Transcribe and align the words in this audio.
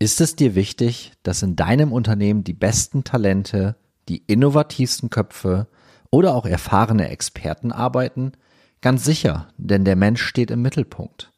Ist 0.00 0.20
es 0.20 0.36
dir 0.36 0.54
wichtig, 0.54 1.12
dass 1.24 1.42
in 1.42 1.56
deinem 1.56 1.92
Unternehmen 1.92 2.44
die 2.44 2.52
besten 2.52 3.02
Talente, 3.02 3.74
die 4.08 4.18
innovativsten 4.28 5.10
Köpfe 5.10 5.66
oder 6.12 6.36
auch 6.36 6.46
erfahrene 6.46 7.08
Experten 7.08 7.72
arbeiten? 7.72 8.30
Ganz 8.80 9.04
sicher, 9.04 9.48
denn 9.56 9.84
der 9.84 9.96
Mensch 9.96 10.22
steht 10.22 10.52
im 10.52 10.62
Mittelpunkt. 10.62 11.32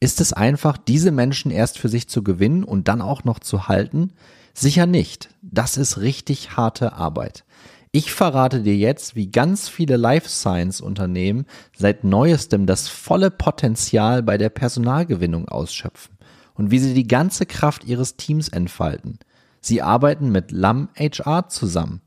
Ist 0.00 0.22
es 0.22 0.32
einfach, 0.32 0.78
diese 0.78 1.10
Menschen 1.10 1.50
erst 1.50 1.78
für 1.78 1.90
sich 1.90 2.08
zu 2.08 2.24
gewinnen 2.24 2.64
und 2.64 2.88
dann 2.88 3.02
auch 3.02 3.24
noch 3.24 3.38
zu 3.38 3.68
halten? 3.68 4.14
Sicher 4.54 4.86
nicht. 4.86 5.28
Das 5.42 5.76
ist 5.76 5.98
richtig 5.98 6.56
harte 6.56 6.94
Arbeit. 6.94 7.44
Ich 7.92 8.12
verrate 8.12 8.62
dir 8.62 8.76
jetzt, 8.76 9.14
wie 9.14 9.30
ganz 9.30 9.68
viele 9.68 9.98
Life 9.98 10.30
Science 10.30 10.80
Unternehmen 10.80 11.44
seit 11.76 12.02
neuestem 12.02 12.64
das 12.64 12.88
volle 12.88 13.30
Potenzial 13.30 14.22
bei 14.22 14.38
der 14.38 14.48
Personalgewinnung 14.48 15.48
ausschöpfen 15.48 16.15
und 16.56 16.70
wie 16.70 16.78
sie 16.78 16.94
die 16.94 17.06
ganze 17.06 17.46
Kraft 17.46 17.84
ihres 17.84 18.16
Teams 18.16 18.48
entfalten. 18.48 19.18
Sie 19.60 19.82
arbeiten 19.82 20.30
mit 20.30 20.52
LAM 20.52 20.88
HR 20.96 21.48
zusammen. 21.48 22.00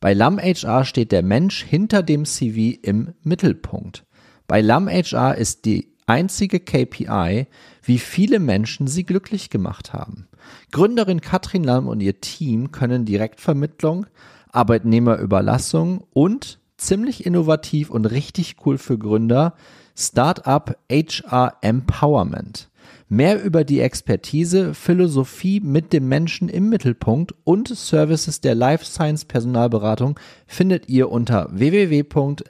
Bei 0.00 0.14
LAM 0.14 0.38
HR 0.38 0.84
steht 0.84 1.12
der 1.12 1.22
Mensch 1.22 1.62
hinter 1.62 2.02
dem 2.02 2.24
CV 2.24 2.78
im 2.82 3.14
Mittelpunkt. 3.22 4.04
Bei 4.46 4.60
LAM 4.60 4.88
HR 4.88 5.36
ist 5.36 5.64
die 5.64 5.92
einzige 6.06 6.60
KPI, 6.60 7.46
wie 7.82 7.98
viele 7.98 8.38
Menschen 8.38 8.86
sie 8.86 9.04
glücklich 9.04 9.50
gemacht 9.50 9.92
haben. 9.92 10.28
Gründerin 10.72 11.20
Katrin 11.20 11.64
Lamm 11.64 11.88
und 11.88 12.00
ihr 12.00 12.20
Team 12.20 12.72
können 12.72 13.04
Direktvermittlung, 13.04 14.06
Arbeitnehmerüberlassung 14.50 16.04
und 16.12 16.58
ziemlich 16.76 17.24
innovativ 17.24 17.90
und 17.90 18.06
richtig 18.06 18.56
cool 18.66 18.78
für 18.78 18.98
Gründer 18.98 19.54
Startup 19.96 20.76
HR 20.90 21.56
Empowerment. 21.60 22.70
Mehr 23.12 23.44
über 23.44 23.62
die 23.62 23.80
Expertise, 23.82 24.72
Philosophie 24.72 25.60
mit 25.60 25.92
dem 25.92 26.08
Menschen 26.08 26.48
im 26.48 26.70
Mittelpunkt 26.70 27.34
und 27.44 27.68
Services 27.68 28.40
der 28.40 28.54
Life 28.54 28.86
Science 28.86 29.26
Personalberatung 29.26 30.18
findet 30.46 30.88
ihr 30.88 31.10
unter 31.10 31.46
www.lam-hr.de. 31.50 32.48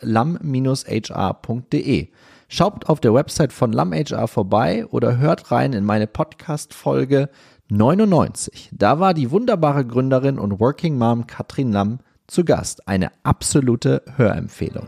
Schaut 2.47 2.87
auf 2.89 3.01
der 3.01 3.13
Website 3.13 3.53
von 3.53 3.73
LamHR 3.73 4.29
vorbei 4.29 4.87
oder 4.87 5.19
hört 5.19 5.51
rein 5.51 5.73
in 5.73 5.85
meine 5.85 6.07
Podcast-Folge 6.07 7.29
99. 7.69 8.71
Da 8.71 9.01
war 9.01 9.15
die 9.15 9.33
wunderbare 9.33 9.85
Gründerin 9.85 10.39
und 10.39 10.61
Working 10.61 10.97
Mom 10.97 11.27
Katrin 11.27 11.73
Lamm 11.73 11.99
zu 12.29 12.45
Gast. 12.45 12.87
Eine 12.87 13.11
absolute 13.25 14.05
Hörempfehlung. 14.17 14.87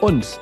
Und 0.00 0.40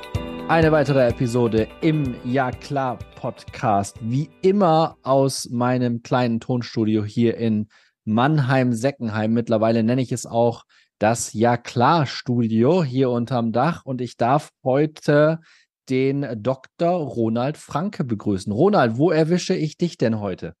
eine 0.49 0.71
weitere 0.71 1.07
Episode 1.07 1.67
im 1.81 2.15
Ja 2.23 2.49
klar 2.49 2.97
Podcast, 3.13 3.97
wie 4.01 4.31
immer 4.41 4.97
aus 5.03 5.47
meinem 5.51 6.01
kleinen 6.01 6.39
Tonstudio 6.39 7.05
hier 7.05 7.37
in 7.37 7.67
Mannheim-Seckenheim. 8.05 9.31
Mittlerweile 9.31 9.83
nenne 9.83 10.01
ich 10.01 10.11
es 10.11 10.25
auch 10.25 10.63
das 10.97 11.33
Ja 11.33 11.55
klar 11.55 12.07
Studio 12.07 12.83
hier 12.83 13.11
unterm 13.11 13.51
Dach 13.51 13.85
und 13.85 14.01
ich 14.01 14.17
darf 14.17 14.49
heute 14.63 15.39
den 15.87 16.25
Dr. 16.41 16.93
Ronald 16.93 17.55
Franke 17.55 18.03
begrüßen. 18.03 18.51
Ronald, 18.51 18.97
wo 18.97 19.11
erwische 19.11 19.53
ich 19.53 19.77
dich 19.77 19.99
denn 19.99 20.19
heute? 20.19 20.55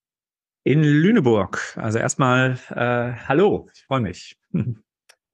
In 0.63 0.83
Lüneburg. 0.83 1.75
Also 1.77 1.97
erstmal 1.97 2.59
äh, 2.69 3.13
hallo, 3.27 3.67
ich 3.73 3.85
freue 3.85 4.01
mich. 4.01 4.37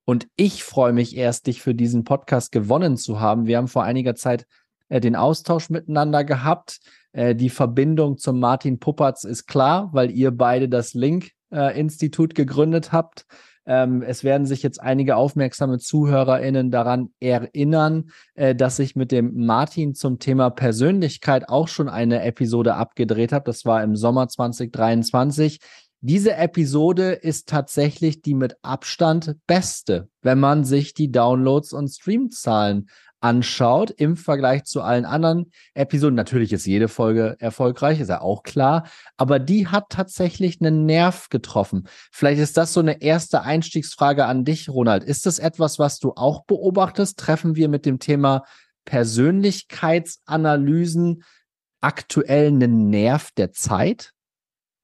Und 0.05 0.27
ich 0.35 0.63
freue 0.63 0.93
mich 0.93 1.17
erst, 1.17 1.47
dich 1.47 1.61
für 1.61 1.75
diesen 1.75 2.03
Podcast 2.03 2.51
gewonnen 2.51 2.95
zu 2.95 3.19
haben. 3.19 3.47
Wir 3.47 3.57
haben 3.57 3.67
vor 3.67 3.83
einiger 3.83 4.15
Zeit 4.15 4.45
äh, 4.87 5.01
den 5.01 5.15
Austausch 5.15 5.69
miteinander 5.69 6.23
gehabt. 6.23 6.79
Äh, 7.11 7.35
die 7.35 7.49
Verbindung 7.49 8.17
zum 8.17 8.39
Martin 8.39 8.79
Puppertz 8.79 9.23
ist 9.23 9.47
klar, 9.47 9.89
weil 9.93 10.11
ihr 10.11 10.31
beide 10.31 10.69
das 10.69 10.93
Link-Institut 10.93 12.31
äh, 12.31 12.35
gegründet 12.35 12.91
habt. 12.91 13.25
Ähm, 13.67 14.03
es 14.03 14.23
werden 14.23 14.45
sich 14.45 14.61
jetzt 14.61 14.79
einige 14.79 15.15
aufmerksame 15.15 15.79
ZuhörerInnen 15.79 16.69
daran 16.69 17.09
erinnern, 17.19 18.11
äh, 18.35 18.53
dass 18.53 18.77
ich 18.77 18.95
mit 18.95 19.11
dem 19.11 19.45
Martin 19.45 19.95
zum 19.95 20.19
Thema 20.19 20.51
Persönlichkeit 20.51 21.49
auch 21.49 21.67
schon 21.67 21.89
eine 21.89 22.21
Episode 22.21 22.75
abgedreht 22.75 23.31
habe. 23.33 23.45
Das 23.45 23.65
war 23.65 23.83
im 23.83 23.95
Sommer 23.95 24.27
2023. 24.27 25.59
Diese 26.01 26.35
Episode 26.35 27.13
ist 27.13 27.49
tatsächlich 27.49 28.21
die 28.21 28.35
mit 28.35 28.57
Abstand 28.61 29.37
beste, 29.47 30.07
wenn 30.21 30.39
man 30.39 30.63
sich 30.63 30.93
die 30.93 31.11
Downloads 31.11 31.73
und 31.73 31.87
Streamzahlen 31.87 32.87
anschaut 33.25 33.89
im 33.89 34.15
Vergleich 34.17 34.65
zu 34.65 34.83
allen 34.83 35.05
anderen 35.05 35.49
Episoden. 35.73 36.13
Natürlich 36.13 36.53
ist 36.53 36.67
jede 36.67 36.87
Folge 36.87 37.35
erfolgreich, 37.39 37.99
ist 37.99 38.09
ja 38.09 38.21
auch 38.21 38.43
klar, 38.43 38.87
aber 39.17 39.39
die 39.39 39.65
hat 39.67 39.85
tatsächlich 39.89 40.61
einen 40.61 40.85
Nerv 40.85 41.29
getroffen. 41.29 41.87
Vielleicht 42.11 42.39
ist 42.39 42.55
das 42.55 42.73
so 42.73 42.81
eine 42.81 43.01
erste 43.01 43.41
Einstiegsfrage 43.41 44.27
an 44.27 44.45
dich, 44.45 44.69
Ronald. 44.69 45.03
Ist 45.03 45.25
das 45.25 45.39
etwas, 45.39 45.79
was 45.79 45.97
du 45.97 46.13
auch 46.15 46.45
beobachtest? 46.45 47.17
Treffen 47.17 47.55
wir 47.55 47.67
mit 47.67 47.87
dem 47.87 47.97
Thema 47.97 48.43
Persönlichkeitsanalysen 48.85 51.23
aktuell 51.81 52.49
einen 52.49 52.91
Nerv 52.91 53.31
der 53.31 53.51
Zeit? 53.51 54.11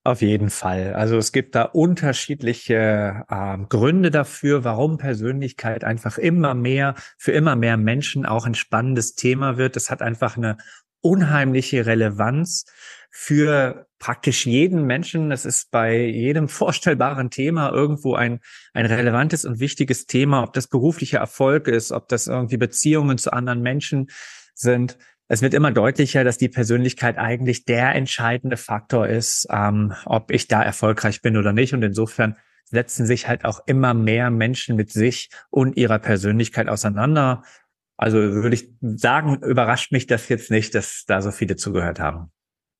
Auf 0.03 0.23
jeden 0.23 0.49
Fall. 0.49 0.93
Also 0.93 1.17
es 1.17 1.31
gibt 1.31 1.53
da 1.53 1.61
unterschiedliche 1.61 3.23
äh, 3.29 3.57
Gründe 3.69 4.09
dafür, 4.09 4.63
warum 4.63 4.97
Persönlichkeit 4.97 5.83
einfach 5.83 6.17
immer 6.17 6.55
mehr 6.55 6.95
für 7.19 7.33
immer 7.33 7.55
mehr 7.55 7.77
Menschen 7.77 8.25
auch 8.25 8.47
ein 8.47 8.55
spannendes 8.55 9.13
Thema 9.13 9.57
wird. 9.57 9.77
Es 9.77 9.91
hat 9.91 10.01
einfach 10.01 10.37
eine 10.37 10.57
unheimliche 11.01 11.85
Relevanz 11.85 12.65
für 13.11 13.85
praktisch 13.99 14.47
jeden 14.47 14.85
Menschen. 14.85 15.31
Es 15.31 15.45
ist 15.45 15.69
bei 15.69 15.95
jedem 16.03 16.47
vorstellbaren 16.49 17.29
Thema 17.29 17.71
irgendwo 17.71 18.15
ein, 18.15 18.39
ein 18.73 18.87
relevantes 18.87 19.45
und 19.45 19.59
wichtiges 19.59 20.07
Thema, 20.07 20.41
ob 20.41 20.53
das 20.53 20.67
beruflicher 20.67 21.19
Erfolg 21.19 21.67
ist, 21.67 21.91
ob 21.91 22.07
das 22.07 22.25
irgendwie 22.25 22.57
Beziehungen 22.57 23.19
zu 23.19 23.33
anderen 23.33 23.61
Menschen 23.61 24.09
sind 24.55 24.97
es 25.31 25.41
wird 25.41 25.53
immer 25.53 25.71
deutlicher, 25.71 26.25
dass 26.25 26.37
die 26.37 26.49
Persönlichkeit 26.49 27.17
eigentlich 27.17 27.63
der 27.63 27.95
entscheidende 27.95 28.57
Faktor 28.57 29.07
ist, 29.07 29.47
ähm, 29.49 29.93
ob 30.03 30.29
ich 30.29 30.49
da 30.49 30.61
erfolgreich 30.61 31.21
bin 31.21 31.37
oder 31.37 31.53
nicht. 31.53 31.73
Und 31.73 31.81
insofern 31.83 32.35
setzen 32.65 33.05
sich 33.05 33.29
halt 33.29 33.45
auch 33.45 33.61
immer 33.65 33.93
mehr 33.93 34.29
Menschen 34.29 34.75
mit 34.75 34.91
sich 34.91 35.29
und 35.49 35.77
ihrer 35.77 35.99
Persönlichkeit 35.99 36.67
auseinander. 36.67 37.43
Also 37.95 38.17
würde 38.17 38.55
ich 38.55 38.71
sagen, 38.81 39.41
überrascht 39.41 39.93
mich 39.93 40.05
das 40.05 40.27
jetzt 40.27 40.51
nicht, 40.51 40.75
dass 40.75 41.05
da 41.07 41.21
so 41.21 41.31
viele 41.31 41.55
zugehört 41.55 42.01
haben. 42.01 42.33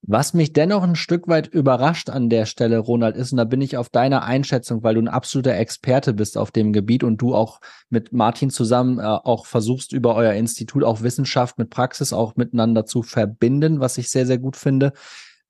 Was 0.04 0.34
mich 0.34 0.52
dennoch 0.52 0.82
ein 0.82 0.96
Stück 0.96 1.28
weit 1.28 1.48
überrascht 1.48 2.10
an 2.10 2.30
der 2.30 2.48
Stelle, 2.48 2.80
Ronald, 2.80 3.16
ist, 3.16 3.34
und 3.34 3.38
da 3.38 3.44
bin 3.44 3.62
ich 3.62 3.78
auf 3.78 3.90
deiner 3.90 4.24
Einschätzung, 4.24 4.82
weil 4.82 4.96
du 4.96 5.02
ein 5.02 5.08
absoluter 5.08 5.56
Experte 5.56 6.14
bist 6.14 6.40
auf 6.40 6.50
dem 6.50 6.74
Gebiet 6.74 7.04
und 7.04 7.18
du 7.22 7.36
auch 7.36 7.62
mit 7.92 8.12
Martin 8.12 8.50
zusammen 8.50 8.98
äh, 8.98 9.04
auch 9.04 9.46
versuchst, 9.46 9.94
über 9.94 10.16
euer 10.16 10.34
Institut 10.34 10.84
auch 10.84 11.02
Wissenschaft 11.02 11.60
mit 11.60 11.70
Praxis 11.70 12.14
auch 12.14 12.36
miteinander 12.36 12.88
zu 12.88 13.04
verbinden, 13.04 13.80
was 13.80 14.00
ich 14.00 14.10
sehr, 14.10 14.26
sehr 14.26 14.40
gut 14.40 14.56
finde. 14.56 14.94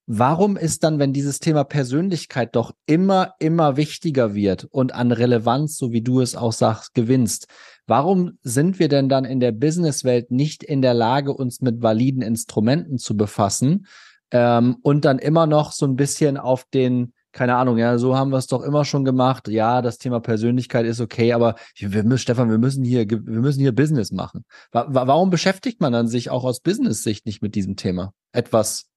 Warum 0.05 0.57
ist 0.57 0.83
dann, 0.83 0.99
wenn 0.99 1.13
dieses 1.13 1.39
Thema 1.39 1.63
Persönlichkeit 1.63 2.53
doch 2.57 2.73
immer, 2.85 3.35
immer 3.39 3.77
wichtiger 3.77 4.33
wird 4.33 4.65
und 4.65 4.93
an 4.93 5.13
Relevanz, 5.13 5.77
so 5.77 5.93
wie 5.93 6.01
du 6.01 6.19
es 6.19 6.35
auch 6.35 6.51
sagst, 6.51 6.93
gewinnst, 6.93 7.47
warum 7.87 8.37
sind 8.41 8.79
wir 8.79 8.89
denn 8.89 9.07
dann 9.07 9.23
in 9.23 9.39
der 9.39 9.53
Businesswelt 9.53 10.29
nicht 10.29 10.63
in 10.63 10.81
der 10.81 10.93
Lage, 10.93 11.33
uns 11.33 11.61
mit 11.61 11.81
validen 11.81 12.21
Instrumenten 12.21 12.97
zu 12.97 13.15
befassen? 13.15 13.85
Ähm, 14.31 14.77
und 14.81 15.05
dann 15.05 15.19
immer 15.19 15.45
noch 15.45 15.71
so 15.71 15.85
ein 15.85 15.95
bisschen 15.95 16.37
auf 16.37 16.65
den, 16.73 17.13
keine 17.31 17.55
Ahnung, 17.55 17.77
ja, 17.77 17.97
so 17.97 18.15
haben 18.15 18.31
wir 18.31 18.37
es 18.37 18.47
doch 18.47 18.61
immer 18.61 18.85
schon 18.85 19.05
gemacht. 19.05 19.47
Ja, 19.47 19.81
das 19.81 19.97
Thema 19.97 20.19
Persönlichkeit 20.19 20.85
ist 20.85 20.99
okay, 20.99 21.33
aber 21.33 21.55
wir 21.77 22.03
müssen, 22.03 22.17
Stefan, 22.17 22.49
wir 22.49 22.57
müssen 22.57 22.83
hier, 22.83 23.09
wir 23.09 23.19
müssen 23.19 23.59
hier 23.59 23.73
Business 23.73 24.11
machen. 24.11 24.45
warum 24.71 25.29
beschäftigt 25.29 25.81
man 25.81 25.93
dann 25.93 26.07
sich 26.07 26.29
auch 26.29 26.43
aus 26.43 26.61
Business-Sicht 26.61 27.25
nicht 27.25 27.41
mit 27.41 27.55
diesem 27.55 27.75
Thema? 27.75 28.13
Etwas 28.31 28.89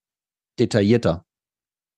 detaillierter. 0.58 1.24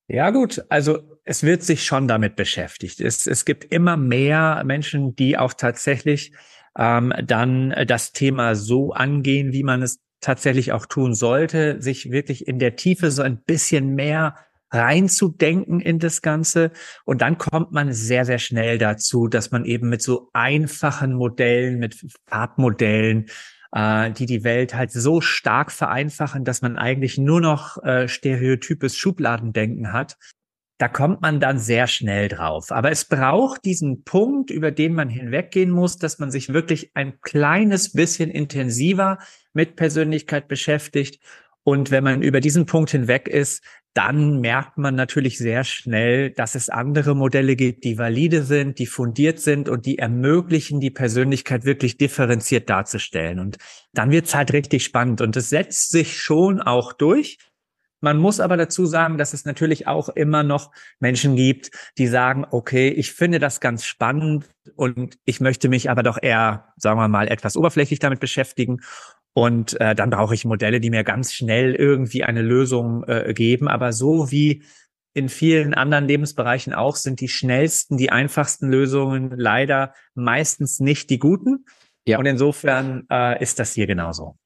Ja, 0.08 0.30
gut. 0.30 0.64
Also 0.68 1.00
es 1.24 1.42
wird 1.42 1.62
sich 1.62 1.84
schon 1.84 2.06
damit 2.06 2.36
beschäftigt. 2.36 3.00
Es, 3.00 3.26
es 3.26 3.44
gibt 3.44 3.64
immer 3.64 3.96
mehr 3.96 4.62
Menschen, 4.64 5.16
die 5.16 5.36
auch 5.36 5.52
tatsächlich 5.52 6.32
ähm, 6.78 7.12
dann 7.24 7.74
das 7.86 8.12
Thema 8.12 8.54
so 8.54 8.92
angehen, 8.92 9.52
wie 9.52 9.64
man 9.64 9.82
es 9.82 9.98
tatsächlich 10.20 10.72
auch 10.72 10.86
tun 10.86 11.14
sollte, 11.14 11.80
sich 11.80 12.10
wirklich 12.10 12.46
in 12.46 12.58
der 12.58 12.76
Tiefe 12.76 13.10
so 13.10 13.22
ein 13.22 13.42
bisschen 13.42 13.94
mehr 13.94 14.34
reinzudenken 14.70 15.80
in 15.80 15.98
das 15.98 16.22
Ganze. 16.22 16.72
Und 17.04 17.20
dann 17.22 17.38
kommt 17.38 17.72
man 17.72 17.92
sehr, 17.92 18.24
sehr 18.24 18.38
schnell 18.38 18.78
dazu, 18.78 19.28
dass 19.28 19.50
man 19.50 19.64
eben 19.64 19.88
mit 19.88 20.02
so 20.02 20.30
einfachen 20.32 21.14
Modellen, 21.14 21.78
mit 21.78 21.96
Farbmodellen, 22.28 23.26
äh, 23.72 24.10
die 24.10 24.26
die 24.26 24.44
Welt 24.44 24.74
halt 24.74 24.90
so 24.90 25.20
stark 25.20 25.70
vereinfachen, 25.70 26.44
dass 26.44 26.62
man 26.62 26.76
eigentlich 26.76 27.18
nur 27.18 27.40
noch 27.40 27.82
äh, 27.84 28.08
stereotypes 28.08 28.96
Schubladendenken 28.96 29.92
hat, 29.92 30.16
da 30.78 30.88
kommt 30.88 31.22
man 31.22 31.40
dann 31.40 31.58
sehr 31.58 31.86
schnell 31.86 32.28
drauf. 32.28 32.70
Aber 32.70 32.90
es 32.90 33.06
braucht 33.06 33.64
diesen 33.64 34.04
Punkt, 34.04 34.50
über 34.50 34.70
den 34.70 34.94
man 34.94 35.08
hinweggehen 35.08 35.70
muss, 35.70 35.96
dass 35.96 36.18
man 36.18 36.30
sich 36.30 36.52
wirklich 36.52 36.90
ein 36.94 37.20
kleines 37.22 37.92
bisschen 37.92 38.30
intensiver 38.30 39.18
mit 39.56 39.74
Persönlichkeit 39.74 40.46
beschäftigt 40.46 41.18
Und 41.68 41.90
wenn 41.90 42.04
man 42.04 42.22
über 42.22 42.40
diesen 42.40 42.64
Punkt 42.64 42.90
hinweg 42.90 43.26
ist, 43.26 43.60
dann 43.92 44.40
merkt 44.40 44.78
man 44.78 44.94
natürlich 44.94 45.36
sehr 45.36 45.64
schnell, 45.64 46.30
dass 46.30 46.54
es 46.54 46.68
andere 46.68 47.16
Modelle 47.16 47.56
gibt, 47.56 47.82
die 47.82 47.98
valide 47.98 48.44
sind, 48.44 48.78
die 48.78 48.86
fundiert 48.86 49.40
sind 49.40 49.68
und 49.68 49.84
die 49.84 49.98
ermöglichen, 49.98 50.78
die 50.78 50.92
Persönlichkeit 50.92 51.64
wirklich 51.64 51.96
differenziert 51.96 52.70
darzustellen. 52.70 53.40
Und 53.40 53.56
dann 53.92 54.12
wird 54.12 54.26
es 54.26 54.36
halt 54.36 54.52
richtig 54.52 54.84
spannend. 54.84 55.20
Und 55.22 55.34
es 55.36 55.48
setzt 55.48 55.90
sich 55.90 56.16
schon 56.20 56.60
auch 56.60 56.92
durch. 56.92 57.38
Man 58.00 58.18
muss 58.18 58.38
aber 58.38 58.56
dazu 58.56 58.86
sagen, 58.86 59.18
dass 59.18 59.32
es 59.32 59.44
natürlich 59.44 59.88
auch 59.88 60.08
immer 60.10 60.44
noch 60.44 60.70
Menschen 61.00 61.34
gibt, 61.34 61.70
die 61.98 62.06
sagen, 62.06 62.46
okay, 62.48 62.90
ich 62.90 63.10
finde 63.10 63.40
das 63.40 63.58
ganz 63.58 63.84
spannend 63.84 64.48
und 64.76 65.18
ich 65.24 65.40
möchte 65.40 65.68
mich 65.68 65.90
aber 65.90 66.04
doch 66.04 66.18
eher, 66.22 66.72
sagen 66.76 67.00
wir 67.00 67.08
mal, 67.08 67.26
etwas 67.26 67.56
oberflächlich 67.56 67.98
damit 67.98 68.20
beschäftigen. 68.20 68.82
Und 69.36 69.78
äh, 69.82 69.94
dann 69.94 70.08
brauche 70.08 70.34
ich 70.34 70.46
Modelle, 70.46 70.80
die 70.80 70.88
mir 70.88 71.04
ganz 71.04 71.34
schnell 71.34 71.74
irgendwie 71.74 72.24
eine 72.24 72.40
Lösung 72.40 73.04
äh, 73.04 73.34
geben. 73.34 73.68
Aber 73.68 73.92
so 73.92 74.30
wie 74.30 74.62
in 75.12 75.28
vielen 75.28 75.74
anderen 75.74 76.06
Lebensbereichen 76.06 76.72
auch 76.72 76.96
sind 76.96 77.20
die 77.20 77.28
schnellsten, 77.28 77.98
die 77.98 78.10
einfachsten 78.10 78.70
Lösungen 78.70 79.34
leider 79.36 79.92
meistens 80.14 80.80
nicht 80.80 81.10
die 81.10 81.18
guten. 81.18 81.66
Ja. 82.06 82.18
Und 82.18 82.24
insofern 82.24 83.04
äh, 83.10 83.42
ist 83.42 83.58
das 83.58 83.74
hier 83.74 83.86
genauso. 83.86 84.38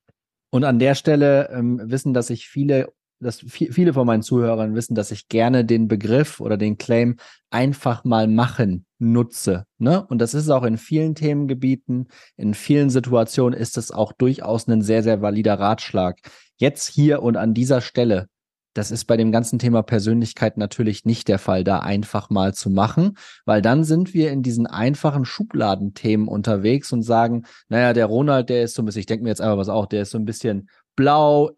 Und 0.50 0.64
an 0.64 0.81
der 0.81 0.96
Stelle 0.96 1.50
ähm, 1.50 1.81
wissen, 1.84 2.12
dass 2.12 2.26
sich 2.26 2.48
viele 2.48 2.92
dass 3.20 3.44
viele 3.46 3.92
von 3.92 4.06
meinen 4.06 4.22
Zuhörern 4.22 4.75
wissen, 4.75 4.94
dass 4.94 5.10
ich 5.10 5.28
gerne 5.28 5.64
den 5.64 5.88
Begriff 5.88 6.40
oder 6.40 6.56
den 6.56 6.78
Claim 6.78 7.19
einfach 7.50 8.02
mal 8.02 8.26
machen 8.26 8.87
nutze. 9.00 9.64
Ne? 9.79 10.05
Und 10.06 10.19
das 10.19 10.35
ist 10.35 10.50
auch 10.50 10.62
in 10.62 10.79
vielen 10.79 11.14
Themengebieten, 11.14 12.08
in 12.37 12.55
vielen 12.55 12.91
Situationen 12.91 13.58
ist 13.58 13.76
es 13.79 13.91
auch 13.91 14.12
durchaus 14.12 14.69
ein 14.69 14.82
sehr, 14.82 15.02
sehr 15.02 15.23
valider 15.23 15.58
Ratschlag. 15.58 16.19
Jetzt 16.56 16.88
hier 16.88 17.23
und 17.23 17.37
an 17.37 17.55
dieser 17.55 17.81
Stelle, 17.81 18.26
das 18.75 18.91
ist 18.91 19.06
bei 19.06 19.17
dem 19.17 19.32
ganzen 19.32 19.58
Thema 19.58 19.82
Persönlichkeit 19.82 20.56
natürlich 20.56 21.05
nicht 21.05 21.26
der 21.26 21.38
Fall, 21.38 21.64
da 21.64 21.81
einfach 21.81 22.31
mal 22.31 22.55
zu 22.55 22.70
machen, 22.70 23.17
weil 23.44 23.62
dann 23.62 23.82
sind 23.82 24.14
wir 24.14 24.31
in 24.31 24.43
diesen 24.43 24.67
einfachen 24.67 25.25
Schubladenthemen 25.25 26.29
unterwegs 26.29 26.93
und 26.93 27.02
sagen, 27.02 27.47
naja, 27.69 27.93
der 27.93 28.06
Ronald, 28.06 28.49
der 28.49 28.62
ist 28.62 28.75
so 28.75 28.82
ein 28.82 28.85
bisschen, 28.85 29.00
ich 29.00 29.06
denke 29.06 29.25
mir 29.25 29.31
jetzt 29.31 29.41
einfach 29.41 29.56
was 29.56 29.69
auch, 29.69 29.87
der 29.87 30.02
ist 30.02 30.11
so 30.11 30.19
ein 30.19 30.25
bisschen 30.25 30.69
blau, 30.94 31.50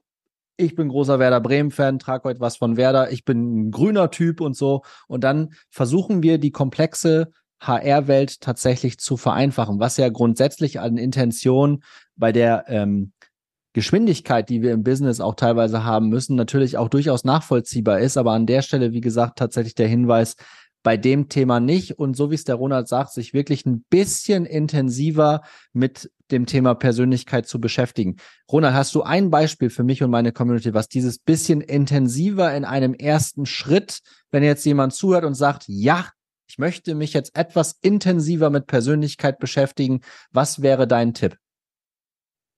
ich 0.57 0.75
bin 0.75 0.89
großer 0.89 1.19
Werder 1.19 1.41
Bremen-Fan, 1.41 1.99
trage 1.99 2.25
heute 2.25 2.41
was 2.41 2.57
von 2.57 2.77
Werder, 2.77 3.11
ich 3.11 3.25
bin 3.25 3.69
ein 3.69 3.71
grüner 3.71 4.11
Typ 4.11 4.41
und 4.41 4.57
so. 4.57 4.83
Und 5.09 5.25
dann 5.25 5.55
versuchen 5.71 6.23
wir 6.23 6.39
die 6.39 6.51
komplexe 6.51 7.33
HR-Welt 7.61 8.41
tatsächlich 8.41 8.99
zu 8.99 9.17
vereinfachen, 9.17 9.81
was 9.81 9.97
ja 9.97 10.09
grundsätzlich 10.09 10.81
an 10.81 10.97
Intention 10.97 11.83
bei 12.17 12.33
der 12.33 12.65
ähm, 12.69 13.13
Geschwindigkeit, 13.73 14.49
die 14.49 14.63
wir 14.63 14.73
im 14.73 14.83
Business 14.83 15.21
auch 15.21 15.35
teilweise 15.35 15.85
haben 15.85 16.09
müssen, 16.09 16.37
natürlich 16.37 16.77
auch 16.77 16.89
durchaus 16.89 17.25
nachvollziehbar 17.25 18.01
ist. 18.01 18.17
Aber 18.17 18.33
an 18.33 18.47
der 18.47 18.63
Stelle, 18.63 18.93
wie 18.93 19.01
gesagt, 19.01 19.39
tatsächlich 19.39 19.75
der 19.75 19.89
Hinweis, 19.89 20.37
bei 20.83 20.97
dem 20.97 21.29
Thema 21.29 21.61
nicht 21.61 21.99
und 21.99 22.17
so 22.17 22.31
wie 22.31 22.35
es 22.35 22.45
der 22.45 22.57
Ronald 22.57 22.89
sagt, 22.89 23.13
sich 23.13 23.33
wirklich 23.33 23.65
ein 23.67 23.85
bisschen 23.89 24.47
intensiver 24.47 25.43
mit 25.73 26.11
dem 26.32 26.46
Thema 26.46 26.75
Persönlichkeit 26.75 27.46
zu 27.46 27.61
beschäftigen. 27.61 28.17
Ronald, 28.50 28.75
hast 28.75 28.94
du 28.94 29.02
ein 29.02 29.31
Beispiel 29.31 29.70
für 29.70 29.84
mich 29.84 30.02
und 30.02 30.11
meine 30.11 30.32
Community, 30.32 30.75
was 30.75 30.88
dieses 30.88 31.19
bisschen 31.19 31.61
intensiver 31.61 32.55
in 32.55 32.64
einem 32.64 32.94
ersten 32.94 33.46
Schritt, 33.46 34.00
wenn 34.31 34.43
jetzt 34.43 34.64
jemand 34.64 34.94
zuhört 34.94 35.25
und 35.25 35.34
sagt, 35.34 35.64
ja, 35.69 36.08
ich 36.49 36.58
möchte 36.58 36.94
mich 36.94 37.12
jetzt 37.12 37.37
etwas 37.37 37.79
intensiver 37.81 38.50
mit 38.50 38.67
Persönlichkeit 38.67 39.38
beschäftigen, 39.38 40.00
was 40.32 40.61
wäre 40.62 40.87
dein 40.87 41.14
Tipp? 41.14 41.37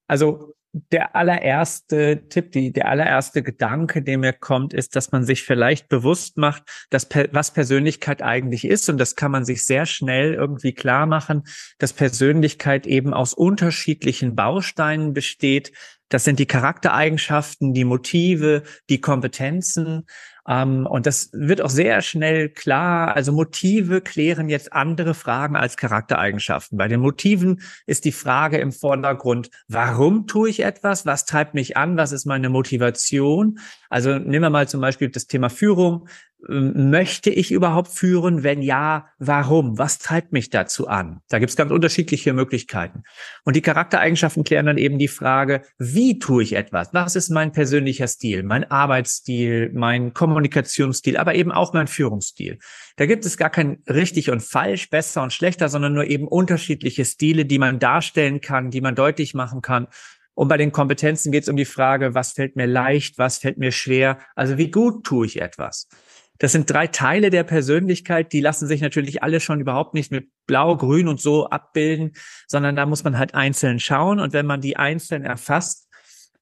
Also 0.07 0.53
der 0.91 1.15
allererste 1.15 2.27
Tipp, 2.27 2.51
die, 2.51 2.73
der 2.73 2.89
allererste 2.89 3.41
Gedanke, 3.41 4.01
der 4.01 4.17
mir 4.17 4.33
kommt, 4.33 4.73
ist, 4.73 4.97
dass 4.97 5.13
man 5.13 5.23
sich 5.23 5.43
vielleicht 5.43 5.87
bewusst 5.87 6.37
macht, 6.37 6.63
dass 6.89 7.07
was 7.31 7.53
Persönlichkeit 7.53 8.21
eigentlich 8.21 8.65
ist. 8.65 8.89
Und 8.89 8.97
das 8.97 9.15
kann 9.15 9.31
man 9.31 9.45
sich 9.45 9.65
sehr 9.65 9.85
schnell 9.85 10.33
irgendwie 10.33 10.73
klar 10.73 11.05
machen, 11.05 11.43
dass 11.77 11.93
Persönlichkeit 11.93 12.87
eben 12.87 13.13
aus 13.13 13.33
unterschiedlichen 13.33 14.35
Bausteinen 14.35 15.13
besteht. 15.13 15.71
Das 16.09 16.25
sind 16.25 16.39
die 16.39 16.45
Charaktereigenschaften, 16.45 17.73
die 17.73 17.85
Motive, 17.85 18.63
die 18.89 18.99
Kompetenzen. 18.99 20.05
Ähm, 20.47 20.85
und 20.85 21.05
das 21.05 21.29
wird 21.33 21.61
auch 21.61 21.69
sehr 21.69 22.01
schnell 22.01 22.49
klar. 22.49 23.15
Also 23.15 23.31
Motive 23.31 24.01
klären 24.01 24.49
jetzt 24.49 24.73
andere 24.73 25.13
Fragen 25.13 25.55
als 25.55 25.77
Charaktereigenschaften. 25.77 26.77
Bei 26.77 26.87
den 26.87 26.99
Motiven 26.99 27.61
ist 27.85 28.05
die 28.05 28.11
Frage 28.11 28.57
im 28.57 28.71
Vordergrund, 28.71 29.49
warum 29.67 30.27
tue 30.27 30.49
ich 30.49 30.61
etwas? 30.61 31.05
Was 31.05 31.25
treibt 31.25 31.53
mich 31.53 31.77
an? 31.77 31.97
Was 31.97 32.11
ist 32.11 32.25
meine 32.25 32.49
Motivation? 32.49 33.59
Also 33.89 34.17
nehmen 34.17 34.43
wir 34.43 34.49
mal 34.49 34.67
zum 34.67 34.81
Beispiel 34.81 35.09
das 35.09 35.27
Thema 35.27 35.49
Führung. 35.49 36.07
Ähm, 36.49 36.89
möchte 36.89 37.29
ich 37.29 37.51
überhaupt 37.51 37.89
führen? 37.89 38.43
Wenn 38.43 38.61
ja, 38.61 39.07
warum? 39.19 39.77
Was 39.77 39.99
treibt 39.99 40.31
mich 40.31 40.49
dazu 40.49 40.87
an? 40.87 41.21
Da 41.29 41.39
gibt 41.39 41.49
es 41.49 41.55
ganz 41.55 41.71
unterschiedliche 41.71 42.33
Möglichkeiten. 42.33 43.03
Und 43.43 43.55
die 43.55 43.61
Charaktereigenschaften 43.61 44.43
klären 44.43 44.65
dann 44.65 44.77
eben 44.77 44.99
die 44.99 45.07
Frage, 45.07 45.63
wie 45.77 46.19
tue 46.19 46.43
ich 46.43 46.53
etwas? 46.53 46.93
Was 46.93 47.15
ist 47.15 47.29
mein 47.29 47.51
persönlicher 47.51 48.07
Stil, 48.07 48.43
mein 48.43 48.69
Arbeitsstil, 48.69 49.71
mein 49.73 50.13
Kommunikationsstil, 50.13 51.17
aber 51.17 51.35
eben 51.35 51.51
auch 51.51 51.73
mein 51.73 51.87
Führungsstil? 51.87 52.59
Da 52.97 53.05
gibt 53.05 53.25
es 53.25 53.37
gar 53.37 53.49
kein 53.49 53.83
richtig 53.89 54.29
und 54.29 54.41
falsch, 54.41 54.89
besser 54.89 55.23
und 55.23 55.33
schlechter, 55.33 55.69
sondern 55.69 55.93
nur 55.93 56.05
eben 56.05 56.27
unterschiedliche 56.27 57.05
Stile, 57.05 57.45
die 57.45 57.59
man 57.59 57.79
darstellen 57.79 58.41
kann, 58.41 58.71
die 58.71 58.81
man 58.81 58.95
deutlich 58.95 59.33
machen 59.33 59.61
kann. 59.61 59.87
Und 60.35 60.49
bei 60.49 60.57
den 60.57 60.73
Kompetenzen 60.73 61.31
geht 61.31 61.43
es 61.43 61.49
um 61.49 61.55
die 61.55 61.65
Frage, 61.65 62.13
was 62.13 62.33
fällt 62.33 62.57
mir 62.57 62.67
leicht, 62.67 63.17
was 63.17 63.37
fällt 63.37 63.57
mir 63.57 63.71
schwer? 63.71 64.19
Also 64.35 64.57
wie 64.57 64.69
gut 64.69 65.05
tue 65.05 65.25
ich 65.25 65.41
etwas? 65.41 65.87
Das 66.37 66.51
sind 66.51 66.69
drei 66.69 66.87
Teile 66.87 67.29
der 67.29 67.43
Persönlichkeit, 67.43 68.33
die 68.33 68.41
lassen 68.41 68.67
sich 68.67 68.81
natürlich 68.81 69.23
alle 69.23 69.39
schon 69.39 69.61
überhaupt 69.61 69.93
nicht 69.93 70.11
mit 70.11 70.29
Blau, 70.47 70.75
Grün 70.75 71.07
und 71.07 71.21
so 71.21 71.49
abbilden, 71.49 72.11
sondern 72.47 72.75
da 72.75 72.85
muss 72.85 73.03
man 73.03 73.17
halt 73.17 73.33
einzeln 73.33 73.79
schauen. 73.79 74.19
Und 74.19 74.33
wenn 74.33 74.45
man 74.45 74.61
die 74.61 74.77
einzeln 74.77 75.23
erfasst, 75.23 75.85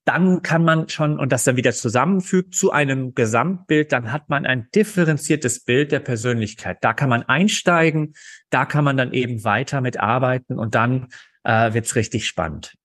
dann 0.06 0.42
kann 0.42 0.66
man 0.66 0.90
schon 0.90 1.18
und 1.20 1.32
das 1.32 1.46
dann 1.46 1.56
wieder 1.56 1.72
zusammenfügt 1.72 2.56
zu 2.56 2.72
einem 2.72 3.14
Gesamtbild, 3.14 3.92
dann 3.92 4.12
hat 4.12 4.30
man 4.30 4.46
ein 4.46 4.68
differenziertes 4.76 5.64
Bild 5.64 5.92
der 5.92 6.02
Persönlichkeit. 6.02 6.80
Da 6.82 6.94
kann 6.94 7.10
man 7.10 7.24
einsteigen, 7.24 8.14
da 8.50 8.66
kann 8.66 8.84
man 8.84 8.98
dann 8.98 9.14
eben 9.14 9.44
weiter 9.44 9.80
mitarbeiten 9.80 10.60
und 10.60 10.76
dann 10.76 11.08
äh, 11.44 11.74
wird's 11.74 11.96
richtig 11.96 12.28
spannend. 12.28 12.76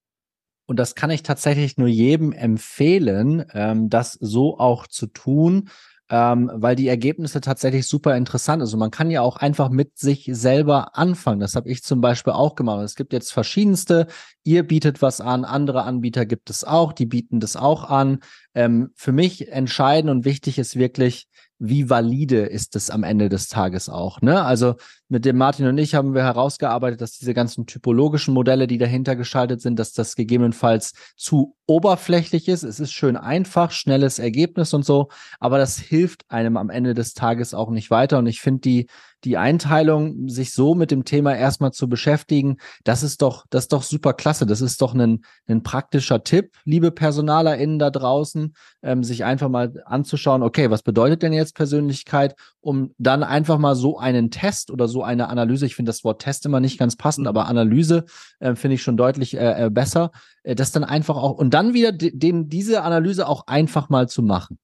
Und 0.67 0.77
das 0.79 0.95
kann 0.95 1.11
ich 1.11 1.23
tatsächlich 1.23 1.79
nur 1.79 1.89
jedem 1.89 2.33
empfehlen, 2.33 3.45
ähm, 3.53 3.89
das 3.89 4.13
so 4.13 4.59
auch 4.59 4.87
zu 4.87 5.07
tun 5.07 5.71
ähm, 6.11 6.51
weil 6.55 6.75
die 6.75 6.89
Ergebnisse 6.89 7.41
tatsächlich 7.41 7.87
super 7.87 8.17
interessant 8.17 8.61
sind. 8.61 8.63
Also 8.63 8.77
man 8.77 8.91
kann 8.91 9.11
ja 9.11 9.21
auch 9.21 9.37
einfach 9.37 9.69
mit 9.69 9.99
sich 9.99 10.29
selber 10.33 10.97
anfangen. 10.97 11.41
Das 11.41 11.55
habe 11.55 11.69
ich 11.69 11.83
zum 11.83 12.01
Beispiel 12.01 12.33
auch 12.33 12.55
gemacht. 12.55 12.83
Es 12.83 12.95
gibt 12.95 13.13
jetzt 13.13 13.33
verschiedenste. 13.33 14.07
Ihr 14.43 14.67
bietet 14.67 15.03
was 15.03 15.21
an, 15.21 15.45
andere 15.45 15.83
Anbieter 15.83 16.25
gibt 16.25 16.51
es 16.51 16.65
auch, 16.65 16.93
die 16.93 17.07
bieten 17.07 17.41
das 17.41 17.57
auch 17.57 17.85
an. 17.85 18.21
Ähm, 18.55 18.91
für 18.95 19.13
mich 19.13 19.49
entscheidend 19.49 20.11
und 20.11 20.25
wichtig 20.25 20.59
ist 20.59 20.77
wirklich, 20.77 21.29
wie 21.59 21.91
valide 21.91 22.47
ist 22.47 22.77
es 22.77 22.89
am 22.89 23.03
Ende 23.03 23.29
des 23.29 23.49
Tages 23.49 23.89
auch. 23.89 24.23
Ne? 24.23 24.43
Also 24.43 24.77
mit 25.09 25.25
dem 25.25 25.37
Martin 25.37 25.67
und 25.67 25.79
ich 25.79 25.95
haben 25.95 26.15
wir 26.15 26.23
herausgearbeitet, 26.23 27.01
dass 27.01 27.13
diese 27.13 27.35
ganzen 27.35 27.67
typologischen 27.67 28.35
Modelle, 28.35 28.67
die 28.67 28.79
dahinter 28.79 29.17
geschaltet 29.17 29.61
sind, 29.61 29.79
dass 29.79 29.93
das 29.93 30.17
gegebenenfalls 30.17 30.93
zu 31.17 31.57
oberflächlich 31.67 32.49
ist. 32.49 32.63
Es 32.63 32.81
ist 32.81 32.93
schön 32.93 33.17
einfach, 33.17 33.71
schnelles 33.71 34.19
Ergebnis 34.19 34.75
und 34.75 34.85
so, 34.85 35.09
aber 35.41 35.59
das 35.59 35.79
hilft 35.79 36.25
einem 36.31 36.57
am 36.57 36.71
Ende 36.71 36.95
des 36.95 37.15
Tages 37.15 37.55
auch 37.55 37.71
nicht 37.71 37.91
weiter. 37.91 38.19
Und 38.19 38.27
ich 38.27 38.41
finde 38.41 38.61
die 38.61 38.87
die 39.25 39.37
Einteilung, 39.37 40.29
sich 40.29 40.53
so 40.53 40.75
mit 40.75 40.91
dem 40.91 41.05
Thema 41.05 41.35
erstmal 41.35 41.73
zu 41.73 41.89
beschäftigen, 41.89 42.59
das 42.85 43.03
ist 43.03 43.21
doch, 43.21 43.47
das 43.51 43.65
ist 43.65 43.73
doch 43.73 43.83
super 43.83 44.13
klasse. 44.13 44.47
Das 44.47 44.61
ist 44.61 44.81
doch 44.81 44.95
ein, 44.95 45.25
ein 45.47 45.63
praktischer 45.63 46.23
Tipp, 46.23 46.53
liebe 46.65 46.93
PersonalerInnen 46.93 47.79
da 47.79 47.91
draußen, 47.91 48.55
ähm, 48.83 49.03
sich 49.03 49.25
einfach 49.25 49.49
mal 49.49 49.83
anzuschauen, 49.85 50.43
okay, 50.43 50.71
was 50.71 50.83
bedeutet 50.83 51.23
denn 51.23 51.33
jetzt 51.33 51.57
Persönlichkeit, 51.57 52.37
um 52.61 52.95
dann 52.99 53.25
einfach 53.25 53.59
mal 53.59 53.75
so 53.75 53.99
einen 53.99 54.31
Test 54.31 54.71
oder 54.71 54.87
so 54.87 54.98
eine 55.03 55.29
Analyse, 55.29 55.67
ich 55.67 55.77
finde 55.77 55.91
das 55.91 56.05
Wort 56.05 56.23
Test 56.23 56.47
immer 56.47 56.61
nicht 56.61 56.79
ganz 56.79 56.97
passend, 56.97 57.27
aber 57.27 57.47
Analyse 57.47 58.05
äh, 58.41 58.55
finde 58.55 58.75
ich 58.75 58.83
schon 58.83 58.97
deutlich 58.97 59.37
äh, 59.37 59.67
äh, 59.67 59.71
besser, 59.71 60.11
äh, 60.43 60.55
das 60.55 60.73
dann 60.73 60.85
einfach 60.85 61.17
auch, 61.17 61.33
und 61.33 61.55
dann 61.55 61.75
wieder 61.75 61.93
den, 61.93 62.49
diese 62.49 62.83
Analyse 62.83 63.27
auch 63.27 63.47
einfach 63.47 63.89
mal 63.89 64.09
zu 64.09 64.23
machen. 64.23 64.59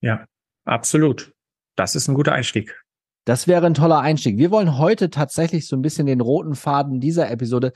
Ja, 0.00 0.24
absolut. 0.64 1.32
Das 1.76 1.94
ist 1.94 2.08
ein 2.08 2.14
guter 2.14 2.32
Einstieg. 2.32 2.82
Das 3.24 3.46
wäre 3.46 3.66
ein 3.66 3.74
toller 3.74 4.00
Einstieg. 4.00 4.38
Wir 4.38 4.50
wollen 4.50 4.78
heute 4.78 5.10
tatsächlich 5.10 5.66
so 5.66 5.76
ein 5.76 5.82
bisschen 5.82 6.06
den 6.06 6.20
roten 6.20 6.54
Faden 6.54 7.00
dieser 7.00 7.30
Episode. 7.30 7.72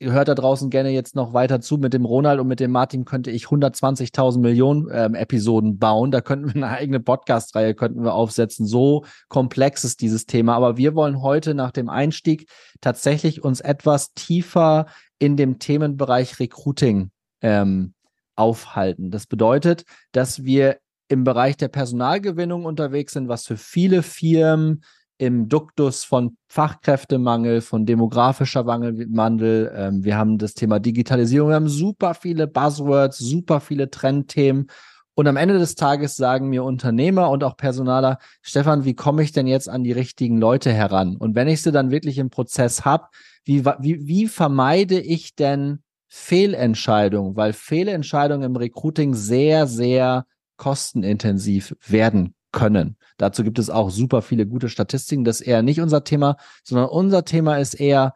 Hört 0.00 0.28
da 0.28 0.34
draußen 0.36 0.70
gerne 0.70 0.90
jetzt 0.90 1.16
noch 1.16 1.32
weiter 1.32 1.60
zu. 1.60 1.76
Mit 1.76 1.92
dem 1.92 2.04
Ronald 2.04 2.38
und 2.38 2.46
mit 2.46 2.60
dem 2.60 2.70
Martin 2.70 3.04
könnte 3.04 3.32
ich 3.32 3.46
120.000 3.46 4.38
Millionen 4.38 4.88
ähm, 4.92 5.16
Episoden 5.16 5.78
bauen. 5.78 6.12
Da 6.12 6.20
könnten 6.20 6.54
wir 6.54 6.54
eine 6.54 6.68
eigene 6.68 7.00
Podcast-Reihe 7.00 7.74
könnten 7.74 8.04
wir 8.04 8.14
aufsetzen. 8.14 8.64
So 8.64 9.04
komplex 9.28 9.82
ist 9.82 10.00
dieses 10.00 10.26
Thema. 10.26 10.54
Aber 10.54 10.76
wir 10.76 10.94
wollen 10.94 11.20
heute 11.20 11.54
nach 11.54 11.72
dem 11.72 11.88
Einstieg 11.88 12.48
tatsächlich 12.80 13.42
uns 13.42 13.60
etwas 13.60 14.14
tiefer 14.14 14.86
in 15.18 15.36
dem 15.36 15.58
Themenbereich 15.58 16.38
Recruiting 16.38 17.10
ähm, 17.40 17.94
aufhalten. 18.36 19.10
Das 19.10 19.26
bedeutet, 19.26 19.82
dass 20.12 20.44
wir 20.44 20.78
im 21.08 21.24
Bereich 21.24 21.56
der 21.56 21.68
Personalgewinnung 21.68 22.66
unterwegs 22.66 23.14
sind, 23.14 23.28
was 23.28 23.46
für 23.46 23.56
viele 23.56 24.02
Firmen 24.04 24.84
im 25.18 25.48
Duktus 25.48 26.04
von 26.04 26.36
Fachkräftemangel, 26.46 27.60
von 27.60 27.84
demografischer 27.84 28.66
Wandel. 28.66 29.72
Ähm, 29.76 30.04
wir 30.04 30.16
haben 30.16 30.38
das 30.38 30.54
Thema 30.54 30.78
Digitalisierung, 30.78 31.50
wir 31.50 31.56
haben 31.56 31.68
super 31.68 32.14
viele 32.14 32.46
Buzzwords, 32.46 33.18
super 33.18 33.60
viele 33.60 33.90
Trendthemen. 33.90 34.68
Und 35.14 35.26
am 35.26 35.36
Ende 35.36 35.58
des 35.58 35.74
Tages 35.74 36.14
sagen 36.14 36.48
mir 36.48 36.62
Unternehmer 36.62 37.30
und 37.30 37.42
auch 37.42 37.56
Personaler, 37.56 38.18
Stefan, 38.40 38.84
wie 38.84 38.94
komme 38.94 39.24
ich 39.24 39.32
denn 39.32 39.48
jetzt 39.48 39.68
an 39.68 39.82
die 39.82 39.90
richtigen 39.90 40.38
Leute 40.38 40.72
heran? 40.72 41.16
Und 41.16 41.34
wenn 41.34 41.48
ich 41.48 41.60
sie 41.62 41.72
dann 41.72 41.90
wirklich 41.90 42.18
im 42.18 42.30
Prozess 42.30 42.84
habe, 42.84 43.08
wie, 43.44 43.64
wie, 43.64 44.06
wie 44.06 44.28
vermeide 44.28 45.00
ich 45.00 45.34
denn 45.34 45.82
Fehlentscheidungen? 46.06 47.34
Weil 47.34 47.52
Fehlentscheidungen 47.52 48.44
im 48.44 48.56
Recruiting 48.56 49.14
sehr, 49.14 49.66
sehr 49.66 50.24
kostenintensiv 50.56 51.74
werden 51.84 52.34
können. 52.52 52.96
Dazu 53.16 53.44
gibt 53.44 53.58
es 53.58 53.70
auch 53.70 53.90
super 53.90 54.22
viele 54.22 54.46
gute 54.46 54.68
Statistiken. 54.68 55.24
Das 55.24 55.40
ist 55.40 55.46
eher 55.46 55.62
nicht 55.62 55.80
unser 55.80 56.04
Thema, 56.04 56.36
sondern 56.64 56.88
unser 56.88 57.24
Thema 57.24 57.58
ist 57.58 57.74
eher 57.74 58.14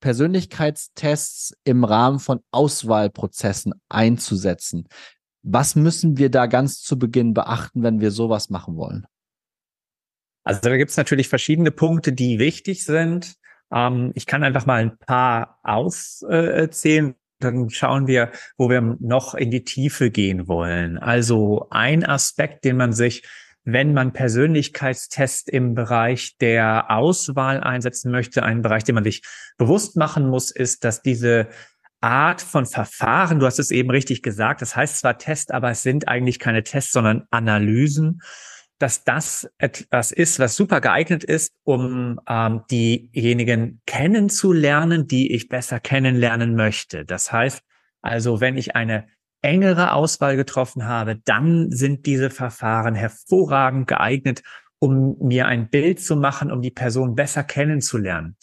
Persönlichkeitstests 0.00 1.56
im 1.64 1.84
Rahmen 1.84 2.18
von 2.18 2.40
Auswahlprozessen 2.50 3.74
einzusetzen. 3.88 4.88
Was 5.42 5.76
müssen 5.76 6.18
wir 6.18 6.30
da 6.30 6.46
ganz 6.46 6.80
zu 6.82 6.98
Beginn 6.98 7.34
beachten, 7.34 7.82
wenn 7.82 8.00
wir 8.00 8.10
sowas 8.10 8.50
machen 8.50 8.76
wollen? 8.76 9.06
Also 10.44 10.60
da 10.60 10.76
gibt 10.76 10.90
es 10.90 10.96
natürlich 10.96 11.28
verschiedene 11.28 11.70
Punkte, 11.70 12.12
die 12.12 12.38
wichtig 12.38 12.84
sind. 12.84 13.34
Ähm, 13.72 14.12
ich 14.14 14.26
kann 14.26 14.44
einfach 14.44 14.66
mal 14.66 14.80
ein 14.80 14.98
paar 14.98 15.58
aufzählen. 15.62 17.14
Dann 17.38 17.68
schauen 17.70 18.06
wir, 18.06 18.30
wo 18.56 18.70
wir 18.70 18.80
noch 18.80 19.34
in 19.34 19.50
die 19.50 19.64
Tiefe 19.64 20.10
gehen 20.10 20.48
wollen. 20.48 20.98
Also 20.98 21.66
ein 21.70 22.04
Aspekt, 22.04 22.64
den 22.64 22.76
man 22.76 22.92
sich 22.92 23.24
wenn 23.66 23.92
man 23.92 24.12
Persönlichkeitstests 24.12 25.48
im 25.48 25.74
Bereich 25.74 26.36
der 26.38 26.90
Auswahl 26.90 27.60
einsetzen 27.60 28.12
möchte, 28.12 28.44
ein 28.44 28.62
Bereich, 28.62 28.84
den 28.84 28.94
man 28.94 29.04
sich 29.04 29.22
bewusst 29.58 29.96
machen 29.96 30.28
muss, 30.28 30.52
ist, 30.52 30.84
dass 30.84 31.02
diese 31.02 31.48
Art 32.00 32.40
von 32.40 32.64
Verfahren, 32.64 33.40
du 33.40 33.46
hast 33.46 33.58
es 33.58 33.72
eben 33.72 33.90
richtig 33.90 34.22
gesagt, 34.22 34.62
das 34.62 34.76
heißt 34.76 35.00
zwar 35.00 35.18
Test, 35.18 35.52
aber 35.52 35.70
es 35.70 35.82
sind 35.82 36.06
eigentlich 36.06 36.38
keine 36.38 36.62
Tests, 36.62 36.92
sondern 36.92 37.26
Analysen, 37.30 38.22
dass 38.78 39.02
das 39.02 39.50
etwas 39.58 40.12
ist, 40.12 40.38
was 40.38 40.54
super 40.54 40.80
geeignet 40.80 41.24
ist, 41.24 41.52
um 41.64 42.20
ähm, 42.28 42.62
diejenigen 42.70 43.80
kennenzulernen, 43.86 45.08
die 45.08 45.32
ich 45.32 45.48
besser 45.48 45.80
kennenlernen 45.80 46.54
möchte. 46.54 47.04
Das 47.04 47.32
heißt 47.32 47.62
also, 48.06 48.40
wenn 48.40 48.56
ich 48.56 48.76
eine 48.76 49.08
engere 49.42 49.92
Auswahl 49.92 50.36
getroffen 50.36 50.86
habe, 50.86 51.16
dann 51.24 51.70
sind 51.70 52.06
diese 52.06 52.30
Verfahren 52.30 52.94
hervorragend 52.94 53.86
geeignet, 53.86 54.42
um 54.78 55.16
mir 55.20 55.46
ein 55.46 55.70
Bild 55.70 56.00
zu 56.00 56.16
machen, 56.16 56.50
um 56.50 56.62
die 56.62 56.70
Person 56.70 57.14
besser 57.14 57.44
kennenzulernen. 57.44 58.36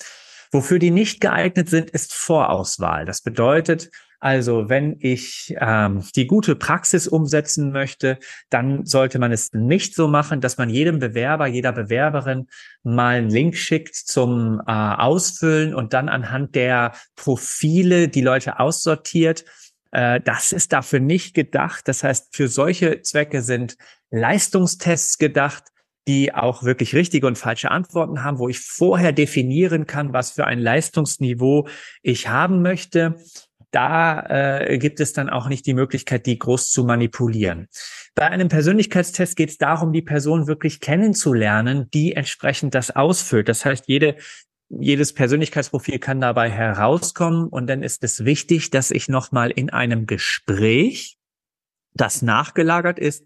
Wofür 0.51 0.79
die 0.79 0.91
nicht 0.91 1.19
geeignet 1.19 1.69
sind, 1.69 1.89
ist 1.89 2.13
Vorauswahl. 2.13 3.05
Das 3.05 3.21
bedeutet 3.21 3.89
also, 4.23 4.69
wenn 4.69 4.95
ich 5.01 5.53
ähm, 5.59 6.01
die 6.15 6.27
gute 6.27 6.55
Praxis 6.55 7.09
umsetzen 7.09 7.73
möchte, 7.73 8.19
dann 8.50 8.85
sollte 8.85 9.19
man 9.19 9.33
es 9.33 9.51
nicht 9.51 9.95
so 9.95 10.07
machen, 10.07 10.39
dass 10.39 10.57
man 10.57 10.69
jedem 10.69 11.00
Bewerber, 11.00 11.45
jeder 11.45 11.73
Bewerberin 11.73 12.47
mal 12.83 13.17
einen 13.17 13.29
Link 13.29 13.57
schickt 13.57 13.95
zum 13.95 14.62
äh, 14.65 14.71
Ausfüllen 14.71 15.75
und 15.75 15.91
dann 15.91 16.07
anhand 16.07 16.55
der 16.55 16.93
Profile 17.17 18.07
die 18.07 18.21
Leute 18.21 18.62
aussortiert 18.62 19.43
äh, 19.93 20.19
das 20.19 20.51
ist 20.51 20.73
dafür 20.73 21.00
nicht 21.00 21.35
gedacht. 21.35 21.88
Das 21.88 22.03
heißt, 22.03 22.35
für 22.35 22.47
solche 22.47 23.01
Zwecke 23.01 23.41
sind 23.41 23.77
Leistungstests 24.09 25.19
gedacht, 25.19 25.65
die 26.07 26.33
auch 26.33 26.63
wirklich 26.63 26.95
richtige 26.95 27.27
und 27.27 27.38
falsche 27.38 27.71
Antworten 27.71 28.23
haben, 28.23 28.39
wo 28.39 28.50
ich 28.50 28.59
vorher 28.59 29.13
definieren 29.13 29.85
kann, 29.85 30.12
was 30.12 30.31
für 30.31 30.45
ein 30.45 30.59
Leistungsniveau 30.59 31.67
ich 32.01 32.27
haben 32.27 32.62
möchte. 32.62 33.15
Da 33.71 34.59
äh, 34.59 34.77
gibt 34.79 35.00
es 35.00 35.13
dann 35.13 35.29
auch 35.29 35.47
nicht 35.47 35.65
die 35.65 35.73
Möglichkeit, 35.73 36.25
die 36.25 36.38
groß 36.38 36.71
zu 36.71 36.83
manipulieren. 36.83 37.67
Bei 38.15 38.27
einem 38.27 38.50
Persönlichkeitstest 38.50 39.35
geht 39.35 39.50
es 39.50 39.57
darum, 39.57 39.93
die 39.93 40.01
Person 40.01 40.47
wirklich 40.47 40.79
kennenzulernen, 40.79 41.89
die 41.93 42.13
entsprechend 42.13 42.75
das 42.75 42.91
ausfüllt. 42.91 43.47
Das 43.47 43.63
heißt, 43.63 43.85
jede 43.88 44.15
jedes 44.79 45.13
Persönlichkeitsprofil 45.13 45.99
kann 45.99 46.21
dabei 46.21 46.49
herauskommen 46.49 47.47
und 47.47 47.67
dann 47.67 47.83
ist 47.83 48.03
es 48.03 48.25
wichtig, 48.25 48.69
dass 48.69 48.91
ich 48.91 49.07
nochmal 49.09 49.51
in 49.51 49.69
einem 49.69 50.05
Gespräch, 50.05 51.17
das 51.93 52.21
nachgelagert 52.21 52.99
ist, 52.99 53.25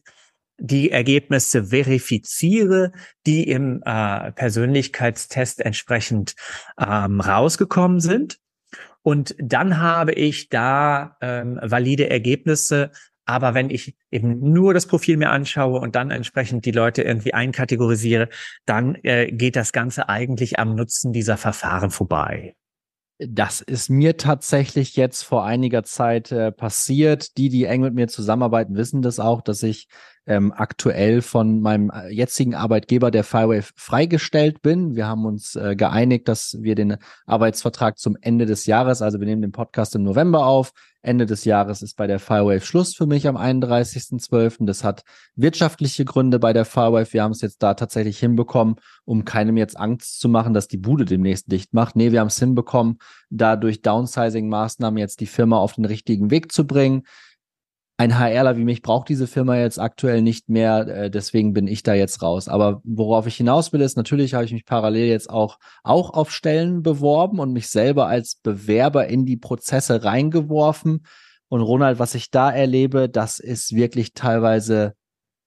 die 0.59 0.91
Ergebnisse 0.91 1.65
verifiziere, 1.65 2.91
die 3.25 3.47
im 3.47 3.81
äh, 3.85 4.31
Persönlichkeitstest 4.31 5.61
entsprechend 5.61 6.35
ähm, 6.79 7.21
rausgekommen 7.21 7.99
sind. 7.99 8.39
Und 9.03 9.35
dann 9.39 9.77
habe 9.77 10.13
ich 10.13 10.49
da 10.49 11.15
ähm, 11.21 11.59
valide 11.61 12.09
Ergebnisse, 12.09 12.91
aber 13.27 13.53
wenn 13.53 13.69
ich 13.69 13.95
eben 14.09 14.39
nur 14.39 14.73
das 14.73 14.87
Profil 14.87 15.17
mir 15.17 15.29
anschaue 15.29 15.79
und 15.79 15.95
dann 15.95 16.11
entsprechend 16.11 16.65
die 16.65 16.71
Leute 16.71 17.01
irgendwie 17.01 17.33
einkategorisiere, 17.33 18.29
dann 18.65 18.95
äh, 19.03 19.29
geht 19.31 19.57
das 19.57 19.73
Ganze 19.73 20.07
eigentlich 20.07 20.59
am 20.59 20.75
Nutzen 20.75 21.11
dieser 21.11 21.35
Verfahren 21.35 21.91
vorbei. 21.91 22.55
Das 23.19 23.61
ist 23.61 23.89
mir 23.89 24.15
tatsächlich 24.15 24.95
jetzt 24.95 25.23
vor 25.23 25.45
einiger 25.45 25.83
Zeit 25.83 26.31
äh, 26.31 26.51
passiert. 26.53 27.37
Die, 27.37 27.49
die 27.49 27.65
eng 27.65 27.81
mit 27.81 27.95
mir 27.95 28.07
zusammenarbeiten, 28.07 28.75
wissen 28.75 29.01
das 29.01 29.19
auch, 29.19 29.41
dass 29.41 29.61
ich 29.61 29.87
ähm, 30.27 30.53
aktuell 30.55 31.21
von 31.21 31.61
meinem 31.61 31.89
äh, 31.89 32.09
jetzigen 32.09 32.53
Arbeitgeber 32.53 33.11
der 33.11 33.23
Firewave 33.23 33.69
freigestellt 33.75 34.61
bin. 34.61 34.95
Wir 34.95 35.07
haben 35.07 35.25
uns 35.25 35.55
äh, 35.55 35.75
geeinigt, 35.75 36.27
dass 36.27 36.57
wir 36.59 36.75
den 36.75 36.97
Arbeitsvertrag 37.25 37.97
zum 37.97 38.17
Ende 38.19 38.45
des 38.45 38.65
Jahres, 38.65 39.01
also 39.01 39.19
wir 39.19 39.25
nehmen 39.25 39.41
den 39.41 39.53
Podcast 39.53 39.95
im 39.95 40.03
November 40.03 40.45
auf. 40.45 40.73
Ende 41.01 41.25
des 41.25 41.45
Jahres 41.45 41.81
ist 41.81 41.95
bei 41.95 42.05
der 42.05 42.19
Firewave 42.19 42.59
Schluss 42.59 42.93
für 42.93 43.05
mich 43.05 43.29
am 43.29 43.37
31.12. 43.37 44.65
Das 44.65 44.83
hat 44.83 45.03
wirtschaftliche 45.35 46.03
Gründe 46.03 46.39
bei 46.39 46.51
der 46.51 46.65
Firewave. 46.65 47.13
Wir 47.13 47.23
haben 47.23 47.31
es 47.31 47.39
jetzt 47.39 47.63
da 47.63 47.75
tatsächlich 47.75 48.19
hinbekommen, 48.19 48.75
um 49.05 49.23
keinem 49.23 49.55
jetzt 49.55 49.79
Angst 49.79 50.19
zu 50.19 50.27
machen, 50.27 50.53
dass 50.53 50.67
die 50.67 50.77
Bude 50.77 51.05
demnächst 51.05 51.49
dicht 51.49 51.73
macht. 51.73 51.95
Nee, 51.95 52.11
wir 52.11 52.19
haben 52.19 52.27
es 52.27 52.39
hinbekommen, 52.39 52.97
da 53.29 53.55
durch 53.55 53.81
Downsizing-Maßnahmen 53.81 54.97
jetzt 54.97 55.21
die 55.21 55.27
Firma 55.27 55.57
auf 55.57 55.75
den 55.75 55.85
richtigen 55.85 56.29
Weg 56.31 56.51
zu 56.51 56.67
bringen 56.67 57.03
ein 57.99 58.19
HRler 58.19 58.57
wie 58.57 58.63
mich 58.63 58.83
braucht 58.83 59.09
diese 59.09 59.25
Firma 59.25 59.57
jetzt 59.57 59.79
aktuell 59.79 60.21
nicht 60.21 60.49
mehr, 60.49 60.87
äh, 60.87 61.09
deswegen 61.09 61.53
bin 61.53 61.67
ich 61.67 61.81
da 61.81 61.95
jetzt 61.95 62.21
raus. 62.21 62.47
Aber 62.47 62.79
worauf 62.83 63.25
ich 63.25 63.35
hinaus 63.35 63.73
will, 63.73 63.81
ist, 63.81 63.97
natürlich 63.97 64.35
habe 64.35 64.45
ich 64.45 64.53
mich 64.53 64.65
parallel 64.65 65.07
jetzt 65.07 65.31
auch, 65.31 65.57
auch 65.83 66.11
auf 66.11 66.31
Stellen 66.31 66.83
beworben 66.83 67.39
und 67.39 67.53
mich 67.53 67.69
selber 67.69 68.07
als 68.07 68.35
Bewerber 68.35 69.07
in 69.07 69.25
die 69.25 69.37
Prozesse 69.37 70.03
reingeworfen. 70.03 71.05
Und 71.49 71.61
Ronald, 71.61 71.97
was 71.97 72.13
ich 72.13 72.29
da 72.29 72.51
erlebe, 72.51 73.09
das 73.09 73.39
ist 73.39 73.75
wirklich 73.75 74.13
teilweise 74.13 74.93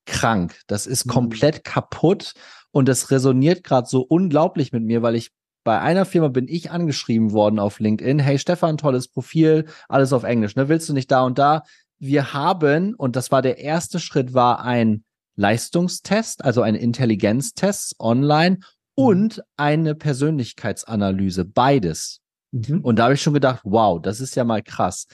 krank. 0.05 0.61
Das 0.67 0.87
ist 0.89 1.07
mhm. 1.07 1.11
komplett 1.11 1.63
kaputt 1.63 2.33
und 2.73 2.89
das 2.89 3.13
resoniert 3.13 3.63
gerade 3.63 3.87
so 3.87 4.01
unglaublich 4.01 4.73
mit 4.73 4.83
mir, 4.83 5.03
weil 5.03 5.15
ich 5.15 5.31
bei 5.63 5.79
einer 5.79 6.07
Firma 6.07 6.29
bin 6.29 6.49
ich 6.49 6.71
angeschrieben 6.73 7.33
worden 7.33 7.59
auf 7.61 7.79
LinkedIn. 7.79 8.19
Hey 8.19 8.39
Stefan, 8.39 8.79
tolles 8.79 9.09
Profil, 9.09 9.67
alles 9.89 10.13
auf 10.13 10.25
Englisch. 10.25 10.57
Ne? 10.57 10.69
Willst 10.69 10.89
du 10.89 10.95
nicht 10.95 11.11
da 11.13 11.23
und 11.23 11.39
da? 11.39 11.63
Wir 12.01 12.33
haben, 12.33 12.95
und 12.95 13.15
das 13.15 13.31
war 13.31 13.43
der 13.43 13.59
erste 13.59 14.01
Schritt, 14.01 14.35
war 14.35 14.65
ein 14.65 15.05
Leistungstest, 15.37 16.45
also 16.45 16.63
ein 16.63 16.75
Intelligenztest 16.75 17.95
online 18.01 18.57
mhm. 18.57 18.65
und 18.95 19.45
eine 19.57 19.95
Persönlichkeitsanalyse, 19.95 21.45
beides. 21.45 22.21
Mhm. 22.53 22.81
Und 22.81 22.97
da 22.97 23.05
habe 23.05 23.15
ich 23.15 23.23
schon 23.23 23.35
gedacht, 23.35 23.61
wow, 23.65 24.01
das 24.01 24.21
ist 24.21 24.35
ja 24.35 24.45
mal 24.45 24.63
krass. 24.63 25.07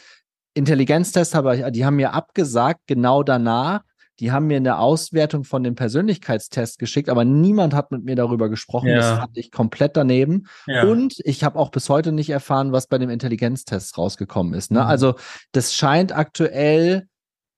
Intelligenztest 0.54 1.34
habe 1.34 1.70
die 1.70 1.84
haben 1.84 1.96
mir 1.96 2.14
abgesagt, 2.14 2.80
genau 2.86 3.22
danach, 3.22 3.82
die 4.20 4.32
haben 4.32 4.46
mir 4.46 4.56
eine 4.56 4.78
Auswertung 4.78 5.44
von 5.44 5.62
dem 5.62 5.74
Persönlichkeitstest 5.74 6.78
geschickt, 6.78 7.08
aber 7.08 7.24
niemand 7.24 7.74
hat 7.74 7.90
mit 7.90 8.04
mir 8.04 8.16
darüber 8.16 8.48
gesprochen. 8.48 8.88
Ja. 8.88 8.96
Das 8.96 9.18
fand 9.18 9.36
ich 9.36 9.50
komplett 9.50 9.96
daneben. 9.96 10.46
Ja. 10.66 10.84
Und 10.84 11.16
ich 11.24 11.44
habe 11.44 11.58
auch 11.58 11.70
bis 11.70 11.88
heute 11.88 12.12
nicht 12.12 12.30
erfahren, 12.30 12.72
was 12.72 12.86
bei 12.86 12.98
dem 12.98 13.10
Intelligenztest 13.10 13.96
rausgekommen 13.98 14.54
ist. 14.54 14.70
Ne? 14.70 14.80
Mhm. 14.80 14.86
Also 14.86 15.14
das 15.52 15.74
scheint 15.74 16.16
aktuell, 16.16 17.06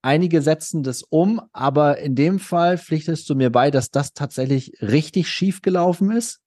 einige 0.01 0.41
setzen 0.41 0.83
das 0.83 1.03
um, 1.03 1.41
aber 1.53 1.99
in 1.99 2.15
dem 2.15 2.39
Fall 2.39 2.77
pflichtest 2.77 3.29
du 3.29 3.35
mir 3.35 3.51
bei, 3.51 3.71
dass 3.71 3.89
das 3.89 4.13
tatsächlich 4.13 4.73
richtig 4.81 5.29
schief 5.29 5.61
gelaufen 5.61 6.11
ist. 6.11 6.39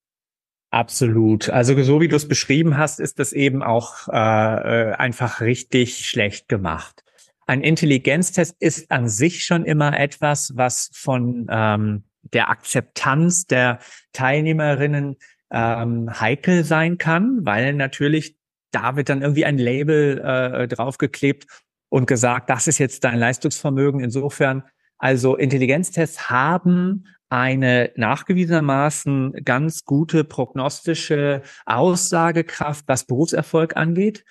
Absolut. 0.70 1.50
Also 1.50 1.80
so 1.82 2.00
wie 2.00 2.08
du 2.08 2.16
es 2.16 2.28
beschrieben 2.28 2.78
hast, 2.78 2.98
ist 2.98 3.18
das 3.18 3.34
eben 3.34 3.62
auch 3.62 4.08
äh, 4.08 4.12
äh 4.16 4.92
einfach 4.92 5.42
richtig 5.42 6.06
schlecht 6.06 6.48
gemacht 6.48 7.02
ein 7.46 7.62
Intelligenztest 7.62 8.56
ist 8.60 8.90
an 8.90 9.08
sich 9.08 9.44
schon 9.44 9.64
immer 9.64 9.98
etwas, 9.98 10.52
was 10.56 10.90
von 10.92 11.46
ähm, 11.50 12.04
der 12.22 12.50
Akzeptanz 12.50 13.46
der 13.46 13.80
Teilnehmerinnen 14.12 15.16
ähm, 15.50 16.20
heikel 16.20 16.64
sein 16.64 16.98
kann, 16.98 17.40
weil 17.42 17.74
natürlich 17.74 18.36
da 18.72 18.96
wird 18.96 19.08
dann 19.08 19.22
irgendwie 19.22 19.44
ein 19.44 19.58
Label 19.58 20.18
äh, 20.18 20.66
draufgeklebt 20.66 21.46
und 21.88 22.06
gesagt, 22.06 22.50
das 22.50 22.66
ist 22.66 22.78
jetzt 22.78 23.04
dein 23.04 23.18
Leistungsvermögen. 23.18 24.00
Insofern, 24.00 24.64
also 24.98 25.36
Intelligenztests 25.36 26.30
haben 26.30 27.06
eine 27.28 27.92
nachgewiesenermaßen 27.96 29.44
ganz 29.44 29.84
gute 29.84 30.24
prognostische 30.24 31.42
Aussagekraft, 31.66 32.84
was 32.88 33.04
Berufserfolg 33.04 33.76
angeht. 33.76 34.24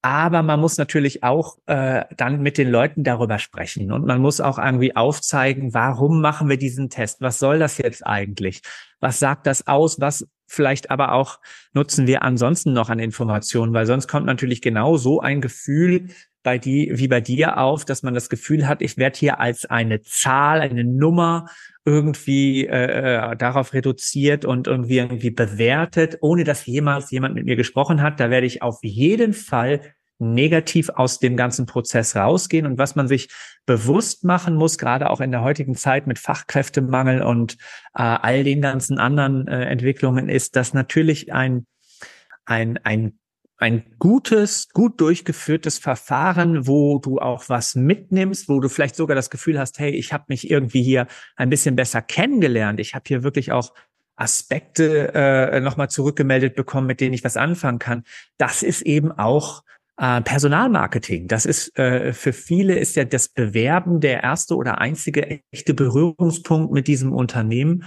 Aber 0.00 0.42
man 0.42 0.60
muss 0.60 0.78
natürlich 0.78 1.24
auch 1.24 1.58
äh, 1.66 2.04
dann 2.16 2.40
mit 2.40 2.56
den 2.56 2.70
Leuten 2.70 3.02
darüber 3.02 3.38
sprechen 3.40 3.90
und 3.90 4.06
man 4.06 4.20
muss 4.20 4.40
auch 4.40 4.58
irgendwie 4.58 4.94
aufzeigen, 4.94 5.74
warum 5.74 6.20
machen 6.20 6.48
wir 6.48 6.56
diesen 6.56 6.88
Test? 6.88 7.20
Was 7.20 7.40
soll 7.40 7.58
das 7.58 7.78
jetzt 7.78 8.06
eigentlich? 8.06 8.62
Was 9.00 9.18
sagt 9.18 9.46
das 9.46 9.66
aus? 9.66 10.00
Was 10.00 10.28
vielleicht 10.46 10.90
aber 10.90 11.12
auch 11.12 11.40
nutzen 11.72 12.06
wir 12.06 12.22
ansonsten 12.22 12.72
noch 12.72 12.90
an 12.90 13.00
Informationen? 13.00 13.74
Weil 13.74 13.86
sonst 13.86 14.06
kommt 14.06 14.26
natürlich 14.26 14.62
genau 14.62 14.96
so 14.96 15.20
ein 15.20 15.40
Gefühl 15.40 16.08
bei 16.44 16.58
die, 16.58 16.92
wie 16.94 17.08
bei 17.08 17.20
dir 17.20 17.58
auf, 17.58 17.84
dass 17.84 18.04
man 18.04 18.14
das 18.14 18.28
Gefühl 18.28 18.68
hat, 18.68 18.82
ich 18.82 18.96
werde 18.96 19.18
hier 19.18 19.40
als 19.40 19.66
eine 19.66 20.02
Zahl, 20.02 20.60
eine 20.60 20.84
Nummer 20.84 21.46
irgendwie 21.88 22.66
äh, 22.66 23.32
äh 23.32 23.36
darauf 23.36 23.72
reduziert 23.72 24.44
und 24.44 24.66
irgendwie 24.66 24.98
irgendwie 24.98 25.30
bewertet, 25.30 26.18
ohne 26.20 26.44
dass 26.44 26.66
jemals 26.66 27.10
jemand 27.10 27.34
mit 27.34 27.46
mir 27.46 27.56
gesprochen 27.56 28.02
hat. 28.02 28.20
Da 28.20 28.30
werde 28.30 28.46
ich 28.46 28.62
auf 28.62 28.78
jeden 28.82 29.32
Fall 29.32 29.80
negativ 30.18 30.90
aus 30.90 31.20
dem 31.20 31.36
ganzen 31.36 31.66
Prozess 31.66 32.16
rausgehen. 32.16 32.66
Und 32.66 32.78
was 32.78 32.96
man 32.96 33.08
sich 33.08 33.28
bewusst 33.66 34.24
machen 34.24 34.54
muss, 34.56 34.78
gerade 34.78 35.10
auch 35.10 35.20
in 35.20 35.30
der 35.30 35.42
heutigen 35.42 35.74
Zeit 35.74 36.06
mit 36.06 36.18
Fachkräftemangel 36.18 37.22
und 37.22 37.54
äh, 37.94 38.02
all 38.02 38.44
den 38.44 38.60
ganzen 38.60 38.98
anderen 38.98 39.46
äh, 39.46 39.64
Entwicklungen, 39.64 40.28
ist, 40.28 40.56
dass 40.56 40.74
natürlich 40.74 41.32
ein, 41.32 41.66
ein, 42.44 42.78
ein 42.82 43.18
ein 43.58 43.84
gutes, 43.98 44.68
gut 44.72 45.00
durchgeführtes 45.00 45.78
Verfahren, 45.78 46.66
wo 46.68 46.98
du 47.00 47.18
auch 47.18 47.48
was 47.48 47.74
mitnimmst, 47.74 48.48
wo 48.48 48.60
du 48.60 48.68
vielleicht 48.68 48.94
sogar 48.94 49.16
das 49.16 49.30
Gefühl 49.30 49.58
hast, 49.58 49.78
hey, 49.80 49.90
ich 49.90 50.12
habe 50.12 50.24
mich 50.28 50.48
irgendwie 50.48 50.82
hier 50.82 51.08
ein 51.36 51.50
bisschen 51.50 51.74
besser 51.74 52.00
kennengelernt. 52.00 52.78
Ich 52.78 52.94
habe 52.94 53.04
hier 53.06 53.24
wirklich 53.24 53.50
auch 53.50 53.74
Aspekte 54.14 55.12
äh, 55.14 55.60
nochmal 55.60 55.90
zurückgemeldet 55.90 56.54
bekommen, 56.54 56.86
mit 56.86 57.00
denen 57.00 57.14
ich 57.14 57.24
was 57.24 57.36
anfangen 57.36 57.78
kann. 57.78 58.04
Das 58.36 58.62
ist 58.62 58.82
eben 58.82 59.10
auch 59.12 59.64
äh, 59.96 60.20
Personalmarketing. 60.20 61.26
Das 61.26 61.44
ist 61.44 61.76
äh, 61.78 62.12
für 62.12 62.32
viele 62.32 62.78
ist 62.78 62.94
ja 62.94 63.04
das 63.04 63.28
Bewerben 63.28 64.00
der 64.00 64.22
erste 64.22 64.54
oder 64.54 64.80
einzige 64.80 65.40
echte 65.50 65.74
Berührungspunkt 65.74 66.72
mit 66.72 66.86
diesem 66.86 67.12
Unternehmen. 67.12 67.84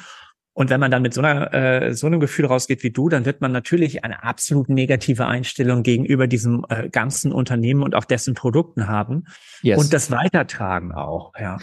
Und 0.61 0.69
wenn 0.69 0.79
man 0.79 0.91
dann 0.91 1.01
mit 1.01 1.11
so, 1.11 1.21
einer, 1.21 1.51
äh, 1.55 1.95
so 1.95 2.05
einem 2.05 2.19
Gefühl 2.19 2.45
rausgeht 2.45 2.83
wie 2.83 2.91
du, 2.91 3.09
dann 3.09 3.25
wird 3.25 3.41
man 3.41 3.51
natürlich 3.51 4.03
eine 4.03 4.21
absolut 4.21 4.69
negative 4.69 5.25
Einstellung 5.25 5.81
gegenüber 5.81 6.27
diesem 6.27 6.67
äh, 6.69 6.87
ganzen 6.87 7.31
Unternehmen 7.31 7.81
und 7.81 7.95
auch 7.95 8.05
dessen 8.05 8.35
Produkten 8.35 8.87
haben 8.87 9.23
yes. 9.63 9.79
und 9.79 9.91
das 9.91 10.11
weitertragen 10.11 10.91
auch. 10.91 11.33
Ja 11.39 11.57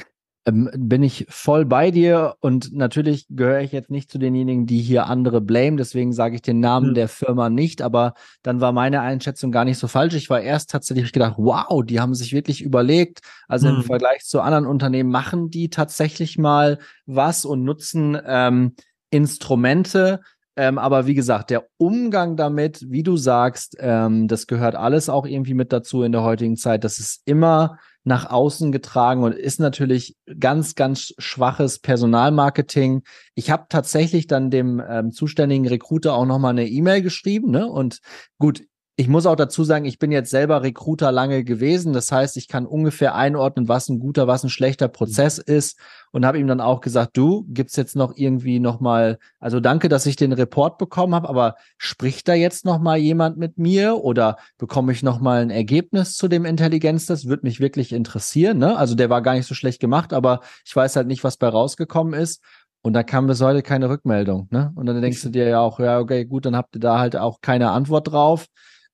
ähm, 0.46 0.70
bin 0.76 1.02
ich 1.02 1.26
voll 1.28 1.64
bei 1.64 1.90
dir 1.90 2.36
und 2.40 2.72
natürlich 2.72 3.26
gehöre 3.28 3.60
ich 3.60 3.72
jetzt 3.72 3.90
nicht 3.90 4.10
zu 4.10 4.18
denjenigen, 4.18 4.66
die 4.66 4.80
hier 4.80 5.06
andere 5.06 5.40
blame, 5.40 5.76
deswegen 5.76 6.12
sage 6.12 6.36
ich 6.36 6.42
den 6.42 6.58
Namen 6.58 6.90
mhm. 6.90 6.94
der 6.94 7.08
Firma 7.08 7.50
nicht, 7.50 7.82
aber 7.82 8.14
dann 8.42 8.60
war 8.60 8.72
meine 8.72 9.02
Einschätzung 9.02 9.52
gar 9.52 9.64
nicht 9.64 9.78
so 9.78 9.88
falsch. 9.88 10.14
Ich 10.14 10.30
war 10.30 10.40
erst 10.40 10.70
tatsächlich 10.70 11.12
gedacht, 11.12 11.34
wow, 11.36 11.84
die 11.84 12.00
haben 12.00 12.14
sich 12.14 12.32
wirklich 12.32 12.62
überlegt, 12.62 13.20
also 13.46 13.68
mhm. 13.68 13.76
im 13.76 13.82
Vergleich 13.82 14.24
zu 14.24 14.40
anderen 14.40 14.66
Unternehmen 14.66 15.10
machen 15.10 15.50
die 15.50 15.70
tatsächlich 15.70 16.38
mal 16.38 16.78
was 17.06 17.44
und 17.44 17.62
nutzen 17.62 18.18
ähm, 18.26 18.74
Instrumente, 19.10 20.20
ähm, 20.58 20.76
aber 20.76 21.06
wie 21.06 21.14
gesagt, 21.14 21.50
der 21.50 21.68
Umgang 21.76 22.36
damit, 22.36 22.84
wie 22.88 23.04
du 23.04 23.16
sagst, 23.16 23.76
ähm, 23.78 24.26
das 24.26 24.48
gehört 24.48 24.74
alles 24.74 25.08
auch 25.08 25.24
irgendwie 25.24 25.54
mit 25.54 25.72
dazu 25.72 26.02
in 26.02 26.10
der 26.10 26.24
heutigen 26.24 26.56
Zeit. 26.56 26.82
Das 26.82 26.98
ist 26.98 27.22
immer 27.26 27.78
nach 28.02 28.28
außen 28.28 28.72
getragen 28.72 29.22
und 29.22 29.36
ist 29.36 29.60
natürlich 29.60 30.16
ganz, 30.40 30.74
ganz 30.74 31.14
schwaches 31.18 31.78
Personalmarketing. 31.78 33.02
Ich 33.36 33.52
habe 33.52 33.66
tatsächlich 33.68 34.26
dann 34.26 34.50
dem 34.50 34.82
ähm, 34.84 35.12
zuständigen 35.12 35.68
Recruiter 35.68 36.14
auch 36.14 36.26
nochmal 36.26 36.50
eine 36.50 36.66
E-Mail 36.66 37.02
geschrieben. 37.02 37.52
Ne? 37.52 37.68
Und 37.68 38.00
gut, 38.38 38.64
ich 39.00 39.06
muss 39.06 39.26
auch 39.26 39.36
dazu 39.36 39.62
sagen, 39.62 39.84
ich 39.84 40.00
bin 40.00 40.10
jetzt 40.10 40.28
selber 40.28 40.64
Recruiter 40.64 41.12
lange 41.12 41.44
gewesen. 41.44 41.92
Das 41.92 42.10
heißt, 42.10 42.36
ich 42.36 42.48
kann 42.48 42.66
ungefähr 42.66 43.14
einordnen, 43.14 43.68
was 43.68 43.88
ein 43.88 44.00
guter, 44.00 44.26
was 44.26 44.42
ein 44.42 44.50
schlechter 44.50 44.88
Prozess 44.88 45.38
ist. 45.38 45.78
Und 46.10 46.26
habe 46.26 46.40
ihm 46.40 46.48
dann 46.48 46.60
auch 46.60 46.80
gesagt, 46.80 47.16
du, 47.16 47.46
gibt's 47.48 47.76
jetzt 47.76 47.94
noch 47.94 48.16
irgendwie 48.16 48.58
noch 48.58 48.80
mal, 48.80 49.18
also 49.38 49.60
danke, 49.60 49.88
dass 49.88 50.04
ich 50.06 50.16
den 50.16 50.32
Report 50.32 50.78
bekommen 50.78 51.14
habe, 51.14 51.28
aber 51.28 51.54
spricht 51.76 52.26
da 52.26 52.34
jetzt 52.34 52.64
noch 52.64 52.80
mal 52.80 52.96
jemand 52.98 53.36
mit 53.36 53.56
mir 53.56 54.02
oder 54.02 54.36
bekomme 54.56 54.90
ich 54.90 55.04
noch 55.04 55.20
mal 55.20 55.42
ein 55.42 55.50
Ergebnis 55.50 56.16
zu 56.16 56.26
dem 56.26 56.44
Intelligenz? 56.44 57.06
Das 57.06 57.26
würde 57.26 57.46
mich 57.46 57.60
wirklich 57.60 57.92
interessieren. 57.92 58.58
Ne? 58.58 58.76
Also 58.76 58.96
der 58.96 59.10
war 59.10 59.22
gar 59.22 59.34
nicht 59.34 59.46
so 59.46 59.54
schlecht 59.54 59.78
gemacht, 59.78 60.12
aber 60.12 60.40
ich 60.66 60.74
weiß 60.74 60.96
halt 60.96 61.06
nicht, 61.06 61.22
was 61.22 61.36
bei 61.36 61.46
rausgekommen 61.46 62.14
ist. 62.14 62.42
Und 62.82 62.94
da 62.94 63.04
kam 63.04 63.28
bis 63.28 63.40
heute 63.40 63.62
keine 63.62 63.90
Rückmeldung. 63.90 64.48
Ne? 64.50 64.72
Und 64.74 64.86
dann 64.86 65.00
denkst 65.00 65.22
du 65.22 65.28
dir 65.28 65.46
ja 65.46 65.60
auch, 65.60 65.78
ja, 65.78 66.00
okay, 66.00 66.24
gut, 66.24 66.46
dann 66.46 66.56
habt 66.56 66.74
ihr 66.74 66.80
da 66.80 66.98
halt 66.98 67.14
auch 67.14 67.40
keine 67.40 67.70
Antwort 67.70 68.10
drauf 68.10 68.48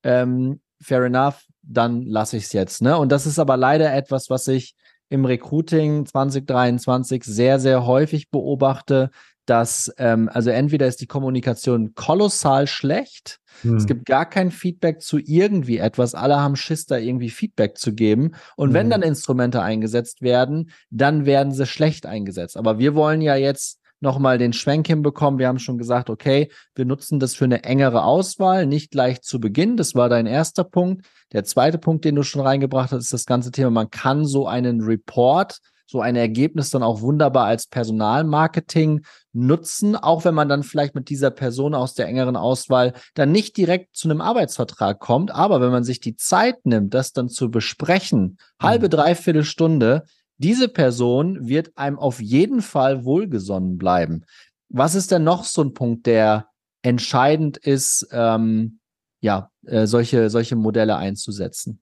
ähm, 0.04 0.60
fair 0.80 1.02
enough, 1.04 1.44
dann 1.62 2.02
lasse 2.02 2.36
ich 2.36 2.44
es 2.44 2.52
jetzt. 2.52 2.82
Ne? 2.82 2.96
Und 2.96 3.10
das 3.10 3.26
ist 3.26 3.38
aber 3.38 3.56
leider 3.56 3.92
etwas, 3.92 4.30
was 4.30 4.46
ich 4.48 4.74
im 5.08 5.24
Recruiting 5.24 6.06
2023 6.06 7.24
sehr, 7.24 7.58
sehr 7.58 7.86
häufig 7.86 8.30
beobachte, 8.30 9.10
dass 9.46 9.92
ähm, 9.98 10.30
also 10.32 10.50
entweder 10.50 10.86
ist 10.86 11.00
die 11.00 11.06
Kommunikation 11.06 11.94
kolossal 11.94 12.66
schlecht, 12.66 13.40
hm. 13.60 13.76
es 13.76 13.86
gibt 13.86 14.06
gar 14.06 14.28
kein 14.28 14.50
Feedback 14.50 15.02
zu 15.02 15.18
irgendwie 15.18 15.78
etwas, 15.78 16.14
alle 16.14 16.40
haben 16.40 16.56
Schiss, 16.56 16.86
da 16.86 16.96
irgendwie 16.96 17.30
Feedback 17.30 17.76
zu 17.76 17.94
geben. 17.94 18.32
Und 18.56 18.68
hm. 18.68 18.74
wenn 18.74 18.90
dann 18.90 19.02
Instrumente 19.02 19.60
eingesetzt 19.60 20.22
werden, 20.22 20.70
dann 20.90 21.26
werden 21.26 21.52
sie 21.52 21.66
schlecht 21.66 22.06
eingesetzt. 22.06 22.56
Aber 22.56 22.78
wir 22.78 22.94
wollen 22.94 23.20
ja 23.20 23.36
jetzt 23.36 23.80
nochmal 24.04 24.38
den 24.38 24.52
Schwenk 24.52 24.86
hinbekommen. 24.86 25.40
Wir 25.40 25.48
haben 25.48 25.58
schon 25.58 25.78
gesagt, 25.78 26.08
okay, 26.08 26.50
wir 26.76 26.84
nutzen 26.84 27.18
das 27.18 27.34
für 27.34 27.46
eine 27.46 27.64
engere 27.64 28.04
Auswahl, 28.04 28.66
nicht 28.66 28.92
gleich 28.92 29.22
zu 29.22 29.40
Beginn. 29.40 29.76
Das 29.76 29.96
war 29.96 30.08
dein 30.08 30.26
erster 30.26 30.62
Punkt. 30.62 31.04
Der 31.32 31.42
zweite 31.42 31.78
Punkt, 31.78 32.04
den 32.04 32.14
du 32.14 32.22
schon 32.22 32.42
reingebracht 32.42 32.92
hast, 32.92 33.02
ist 33.02 33.12
das 33.12 33.26
ganze 33.26 33.50
Thema, 33.50 33.70
man 33.70 33.90
kann 33.90 34.24
so 34.24 34.46
einen 34.46 34.82
Report, 34.82 35.58
so 35.86 36.00
ein 36.00 36.16
Ergebnis 36.16 36.70
dann 36.70 36.82
auch 36.82 37.00
wunderbar 37.00 37.46
als 37.46 37.66
Personalmarketing 37.66 39.04
nutzen, 39.32 39.96
auch 39.96 40.24
wenn 40.24 40.34
man 40.34 40.48
dann 40.48 40.62
vielleicht 40.62 40.94
mit 40.94 41.08
dieser 41.08 41.30
Person 41.30 41.74
aus 41.74 41.94
der 41.94 42.06
engeren 42.06 42.36
Auswahl 42.36 42.94
dann 43.14 43.32
nicht 43.32 43.56
direkt 43.56 43.96
zu 43.96 44.08
einem 44.08 44.20
Arbeitsvertrag 44.20 44.98
kommt. 44.98 45.30
Aber 45.30 45.60
wenn 45.60 45.70
man 45.70 45.84
sich 45.84 46.00
die 46.00 46.16
Zeit 46.16 46.64
nimmt, 46.64 46.94
das 46.94 47.12
dann 47.12 47.28
zu 47.28 47.50
besprechen, 47.50 48.38
halbe, 48.60 48.86
mhm. 48.86 48.90
dreiviertel 48.90 49.44
Stunde, 49.44 50.04
diese 50.44 50.68
Person 50.68 51.48
wird 51.48 51.72
einem 51.74 51.98
auf 51.98 52.20
jeden 52.20 52.60
Fall 52.60 53.06
wohlgesonnen 53.06 53.78
bleiben. 53.78 54.26
Was 54.68 54.94
ist 54.94 55.10
denn 55.10 55.24
noch 55.24 55.44
so 55.44 55.62
ein 55.62 55.72
Punkt, 55.72 56.04
der 56.04 56.50
entscheidend 56.82 57.56
ist, 57.56 58.06
ähm, 58.12 58.78
ja, 59.22 59.50
äh, 59.64 59.86
solche, 59.86 60.28
solche 60.28 60.54
Modelle 60.54 60.96
einzusetzen? 60.96 61.80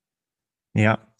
Ja, 0.74 1.12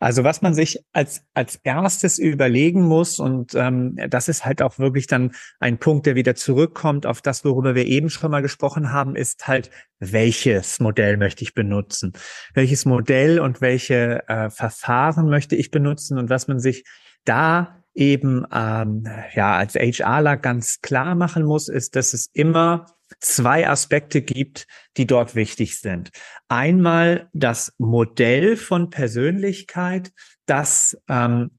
also 0.00 0.24
was 0.24 0.40
man 0.40 0.54
sich 0.54 0.82
als, 0.92 1.22
als 1.34 1.56
erstes 1.62 2.18
überlegen 2.18 2.82
muss, 2.82 3.18
und 3.18 3.54
ähm, 3.54 3.96
das 4.08 4.28
ist 4.28 4.46
halt 4.46 4.62
auch 4.62 4.78
wirklich 4.78 5.06
dann 5.06 5.32
ein 5.60 5.78
Punkt, 5.78 6.06
der 6.06 6.14
wieder 6.14 6.34
zurückkommt 6.34 7.04
auf 7.04 7.20
das, 7.20 7.44
worüber 7.44 7.74
wir 7.74 7.86
eben 7.86 8.08
schon 8.08 8.30
mal 8.30 8.40
gesprochen 8.40 8.92
haben, 8.92 9.14
ist 9.14 9.46
halt, 9.46 9.70
welches 9.98 10.80
Modell 10.80 11.18
möchte 11.18 11.44
ich 11.44 11.54
benutzen? 11.54 12.14
Welches 12.54 12.86
Modell 12.86 13.38
und 13.38 13.60
welche 13.60 14.26
äh, 14.26 14.48
Verfahren 14.48 15.28
möchte 15.28 15.54
ich 15.54 15.70
benutzen? 15.70 16.18
Und 16.18 16.30
was 16.30 16.48
man 16.48 16.58
sich 16.58 16.84
da 17.26 17.84
eben 17.92 18.46
ähm, 18.52 19.06
ja 19.34 19.56
als 19.56 19.74
HRler 19.74 20.38
ganz 20.38 20.80
klar 20.80 21.14
machen 21.14 21.44
muss, 21.44 21.68
ist, 21.68 21.94
dass 21.94 22.14
es 22.14 22.30
immer 22.32 22.86
zwei 23.20 23.68
Aspekte 23.68 24.22
gibt, 24.22 24.66
die 24.96 25.06
dort 25.06 25.34
wichtig 25.34 25.78
sind. 25.78 26.10
Einmal 26.48 27.28
das 27.32 27.74
Modell 27.78 28.56
von 28.56 28.90
Persönlichkeit, 28.90 30.12
das 30.46 30.96
ähm, 31.08 31.50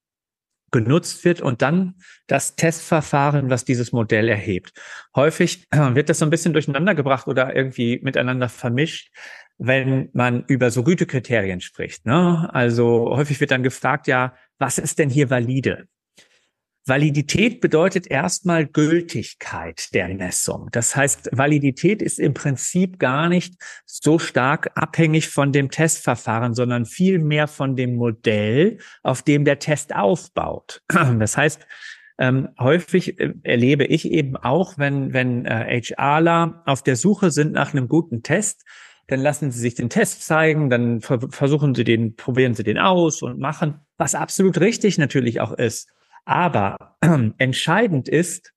genutzt 0.71 1.24
wird 1.26 1.41
und 1.41 1.62
dann 1.62 1.95
das 2.28 2.56
Testverfahren, 2.56 3.50
was 3.50 3.65
dieses 3.65 3.91
Modell 3.91 4.30
erhebt. 4.30 4.71
Häufig 5.15 5.67
äh, 5.71 5.95
wird 5.95 6.10
das 6.10 6.19
so 6.19 6.26
ein 6.26 6.32
bisschen 6.32 6.54
durcheinander 6.54 6.95
gebracht 6.95 7.28
oder 7.28 7.56
irgendwie 7.56 8.00
miteinander 8.02 8.50
vermischt, 8.50 9.12
wenn 9.58 10.10
man 10.13 10.43
über 10.47 10.71
so 10.71 10.84
Gütekriterien 10.84 11.62
spricht. 11.62 12.06
Ne? 12.06 12.50
Also 12.54 13.12
häufig 13.15 13.39
wird 13.39 13.52
dann 13.52 13.63
gefragt, 13.63 14.08
ja, 14.08 14.34
was 14.58 14.78
ist 14.78 14.97
denn 14.97 15.10
hier 15.10 15.30
valide? 15.30 15.88
Validität 16.91 17.62
bedeutet 17.62 18.06
erstmal 18.12 18.67
Gültigkeit 18.67 19.93
der 19.93 20.10
Messung. 20.10 20.67
Das 20.73 20.93
heißt, 20.93 21.30
Validität 21.32 22.01
ist 22.01 22.19
im 22.19 22.34
Prinzip 22.34 22.99
gar 22.99 23.30
nicht 23.30 23.56
so 23.86 24.19
stark 24.19 24.71
abhängig 24.75 25.30
von 25.30 25.54
dem 25.54 25.71
Testverfahren, 25.71 26.54
sondern 26.54 26.84
viel 26.84 27.19
mehr 27.19 27.47
von 27.47 27.77
dem 27.77 27.95
Modell, 27.95 28.77
auf 29.04 29.21
dem 29.21 29.45
der 29.45 29.60
Test 29.60 29.95
aufbaut. 29.95 30.82
Das 31.17 31.38
heißt, 31.38 31.65
ähm, 32.17 32.49
häufig 32.60 33.17
äh, 33.21 33.36
erlebe 33.43 33.86
ich 33.86 34.12
eben 34.12 34.36
auch, 34.36 34.77
wenn, 34.77 35.13
wenn 35.13 35.45
äh, 35.45 35.82
HRler 35.82 36.62
auf 36.65 36.84
der 36.84 36.97
Suche 36.97 37.32
sind 37.32 37.54
nach 37.54 37.73
einem 37.73 37.88
guten 37.88 38.21
Test, 38.21 38.65
dann 39.08 39.21
lassen 39.21 39.49
sie 39.51 39.62
sich 39.62 39.75
den 39.75 39.89
Test 39.89 40.25
zeigen, 40.25 40.69
dann 40.69 40.99
versuchen 40.99 41.73
sie 41.73 41.86
den, 41.86 42.17
probieren 42.17 42.54
sie 42.54 42.63
den 42.63 42.77
aus 42.77 43.21
und 43.21 43.39
machen, 43.39 43.80
was 43.97 44.13
absolut 44.13 44.60
richtig 44.60 44.97
natürlich 44.97 45.39
auch 45.39 45.54
ist. 45.54 45.89
Aber 46.25 46.97
entscheidend 47.38 48.07
ist, 48.07 48.53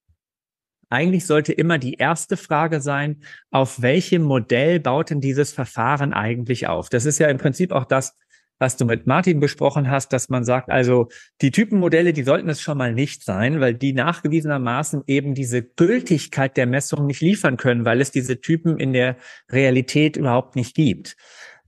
eigentlich 0.90 1.27
sollte 1.27 1.53
immer 1.53 1.79
die 1.79 1.94
erste 1.94 2.37
Frage 2.37 2.81
sein, 2.81 3.22
auf 3.50 3.83
welchem 3.83 4.22
Modell 4.22 4.81
baut 4.81 5.11
denn 5.11 5.20
dieses 5.20 5.53
Verfahren 5.53 6.12
eigentlich 6.12 6.68
auf? 6.68 6.88
Das 6.88 7.05
ist 7.05 7.18
ja 7.18 7.29
im 7.29 7.38
Prinzip 7.38 7.72
auch 7.72 7.85
das, 7.85 8.16
was 8.59 8.77
du 8.77 8.85
mit 8.85 9.07
Martin 9.07 9.40
besprochen 9.40 9.90
hast, 9.90 10.12
dass 10.12 10.29
man 10.29 10.44
sagt, 10.44 10.70
also 10.70 11.09
die 11.40 11.50
Typenmodelle, 11.50 12.12
die 12.12 12.22
sollten 12.22 12.48
es 12.48 12.61
schon 12.61 12.79
mal 12.79 12.94
nicht 12.94 13.24
sein, 13.24 13.61
weil 13.61 13.74
die 13.74 13.92
nachgewiesenermaßen 13.92 15.03
eben 15.07 15.35
diese 15.35 15.62
Gültigkeit 15.62 16.57
der 16.57 16.66
Messung 16.66 17.07
nicht 17.07 17.20
liefern 17.20 17.57
können, 17.57 17.85
weil 17.85 18.00
es 18.00 18.12
diese 18.12 18.40
Typen 18.40 18.79
in 18.79 18.92
der 18.92 19.16
Realität 19.50 20.16
überhaupt 20.16 20.55
nicht 20.55 20.77
gibt. 20.77 21.16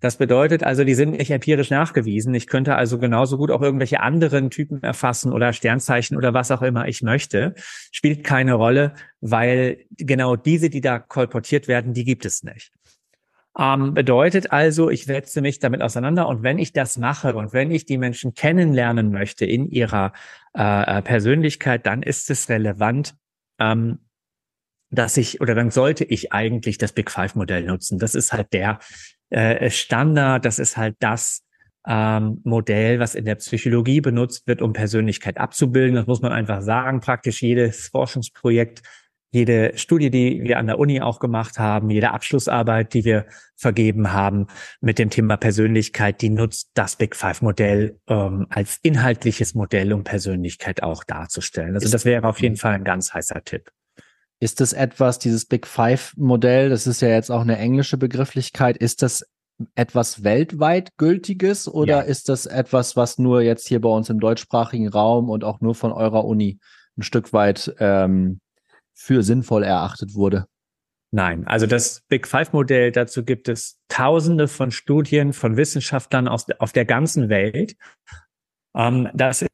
Das 0.00 0.18
bedeutet 0.18 0.62
also, 0.62 0.85
die 0.85 0.94
sind 0.94 1.12
nicht 1.12 1.30
empirisch 1.30 1.70
nachgewiesen. 1.70 2.35
Ich 2.35 2.46
könnte 2.48 2.74
also 2.74 2.98
genauso 2.98 3.38
gut 3.38 3.50
auch 3.50 3.62
irgendwelche 3.62 4.00
anderen 4.00 4.50
Typen 4.50 4.82
erfassen 4.82 5.32
oder 5.32 5.54
Sternzeichen 5.54 6.18
oder 6.18 6.35
was 6.35 6.50
auch 6.50 6.61
immer 6.61 6.87
ich 6.87 7.02
möchte. 7.02 7.54
Spielt 7.92 8.22
keine 8.22 8.54
Rolle, 8.54 8.94
weil 9.20 9.87
genau 9.96 10.37
diese, 10.37 10.68
die 10.68 10.82
da 10.82 10.98
kolportiert 10.98 11.66
werden, 11.66 11.94
die 11.94 12.04
gibt 12.04 12.26
es 12.26 12.42
nicht. 12.42 12.72
Ähm, 13.59 13.94
bedeutet 13.94 14.52
also, 14.52 14.90
ich 14.90 15.06
setze 15.06 15.40
mich 15.40 15.61
damit 15.61 15.80
auseinander 15.80 16.28
und 16.28 16.42
wenn 16.42 16.59
ich 16.59 16.74
das 16.74 16.98
mache 16.98 17.35
und 17.35 17.54
wenn 17.54 17.70
ich 17.70 17.87
die 17.87 17.96
Menschen 17.96 18.35
kennenlernen 18.35 19.11
möchte 19.11 19.46
in 19.46 19.70
ihrer 19.70 20.12
äh, 20.54 20.98
äh, 20.98 21.02
Persönlichkeit, 21.02 21.87
dann 21.87 22.02
ist 22.02 22.28
es 22.28 22.50
relevant, 22.50 23.14
ähm, 23.59 24.00
dass 24.96 25.16
ich 25.16 25.40
oder 25.40 25.54
dann 25.54 25.70
sollte 25.70 26.04
ich 26.04 26.32
eigentlich 26.32 26.78
das 26.78 26.92
Big 26.92 27.11
Five 27.11 27.35
Modell 27.35 27.64
nutzen. 27.64 27.98
Das 27.98 28.14
ist 28.14 28.32
halt 28.32 28.52
der 28.52 28.78
äh, 29.30 29.70
Standard, 29.70 30.44
das 30.44 30.59
ist 30.59 30.76
halt 30.76 30.96
das 31.00 31.42
ähm, 31.87 32.40
Modell, 32.44 32.98
was 32.98 33.14
in 33.14 33.24
der 33.24 33.37
Psychologie 33.37 34.00
benutzt 34.00 34.46
wird, 34.46 34.62
um 34.62 34.72
Persönlichkeit 34.72 35.38
abzubilden. 35.38 35.94
Das 35.94 36.06
muss 36.06 36.22
man 36.22 36.32
einfach 36.32 36.62
sagen. 36.62 37.00
Praktisch 37.00 37.42
jedes 37.42 37.88
Forschungsprojekt 37.88 38.82
jede 39.37 39.76
Studie, 39.76 40.11
die 40.11 40.42
wir 40.44 40.59
an 40.59 40.66
der 40.66 40.78
Uni 40.78 41.02
auch 41.02 41.18
gemacht 41.18 41.59
haben, 41.59 41.90
jede 41.90 42.12
Abschlussarbeit, 42.12 42.94
die 42.94 43.04
wir 43.04 43.26
vergeben 43.54 44.12
haben 44.12 44.46
mit 44.80 44.98
dem 44.98 45.11
Thema 45.11 45.37
Persönlichkeit, 45.37 46.22
die 46.22 46.30
nutzt 46.30 46.70
das 46.74 46.96
Big 46.96 47.14
Five 47.14 47.42
Modell 47.42 48.00
ähm, 48.09 48.46
als 48.48 48.78
inhaltliches 48.82 49.54
Modell, 49.54 49.92
um 49.92 50.04
Persönlichkeit 50.04 50.82
auch 50.82 51.04
darzustellen. 51.04 51.74
Also 51.74 51.90
das 51.90 52.06
wäre 52.06 52.26
auf 52.26 52.40
jeden 52.40 52.56
Fall 52.56 52.74
ein 52.74 52.85
ganz 52.85 53.12
heißer 53.12 53.44
Tipp. 53.44 53.70
Ist 54.40 54.61
das 54.61 54.72
etwas, 54.72 55.18
dieses 55.18 55.46
Big 55.46 55.66
Five 55.66 56.14
Modell, 56.16 56.68
das 56.68 56.87
ist 56.87 57.01
ja 57.01 57.09
jetzt 57.09 57.31
auch 57.31 57.40
eine 57.40 57.59
englische 57.59 57.96
Begrifflichkeit, 57.96 58.77
ist 58.77 59.03
das 59.03 59.25
etwas 59.75 60.22
weltweit 60.22 60.96
gültiges 60.99 61.66
oder 61.66 61.99
ja. 61.99 62.01
ist 62.01 62.29
das 62.29 62.44
etwas, 62.44 62.96
was 62.96 63.18
nur 63.18 63.40
jetzt 63.40 63.66
hier 63.66 63.81
bei 63.81 63.88
uns 63.88 64.11
im 64.11 64.20
deutschsprachigen 64.20 64.88
Raum 64.88 65.31
und 65.31 65.44
auch 65.44 65.61
nur 65.61 65.75
von 65.75 65.92
eurer 65.92 66.27
Uni 66.27 66.59
ein 66.99 67.03
Stück 67.03 67.33
weit 67.33 67.75
ähm, 67.79 68.40
für 68.92 69.22
sinnvoll 69.22 69.62
erachtet 69.62 70.14
wurde? 70.14 70.46
Nein, 71.12 71.46
also 71.46 71.66
das 71.66 72.03
Big 72.09 72.27
Five 72.27 72.53
Modell, 72.53 72.92
dazu 72.92 73.25
gibt 73.25 73.49
es 73.49 73.79
tausende 73.88 74.49
von 74.49 74.70
Studien 74.70 75.33
von 75.33 75.57
Wissenschaftlern 75.57 76.29
aus, 76.29 76.46
auf 76.59 76.72
der 76.72 76.85
ganzen 76.85 77.29
Welt. 77.29 77.77
Ähm, 78.75 79.09
das, 79.14 79.45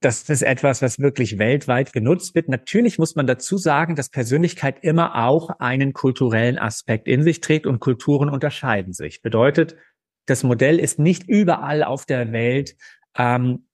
das 0.00 0.28
ist 0.28 0.42
etwas, 0.42 0.82
was 0.82 0.98
wirklich 0.98 1.38
weltweit 1.38 1.92
genutzt 1.92 2.34
wird. 2.34 2.48
Natürlich 2.48 2.98
muss 2.98 3.14
man 3.14 3.26
dazu 3.26 3.56
sagen, 3.56 3.96
dass 3.96 4.10
Persönlichkeit 4.10 4.82
immer 4.82 5.24
auch 5.26 5.50
einen 5.58 5.92
kulturellen 5.92 6.58
Aspekt 6.58 7.08
in 7.08 7.22
sich 7.22 7.40
trägt 7.40 7.66
und 7.66 7.80
Kulturen 7.80 8.28
unterscheiden 8.28 8.92
sich. 8.92 9.22
Bedeutet, 9.22 9.76
das 10.26 10.42
Modell 10.42 10.78
ist 10.78 10.98
nicht 10.98 11.28
überall 11.28 11.82
auf 11.82 12.04
der 12.04 12.32
Welt 12.32 12.76
ähm, 13.16 13.66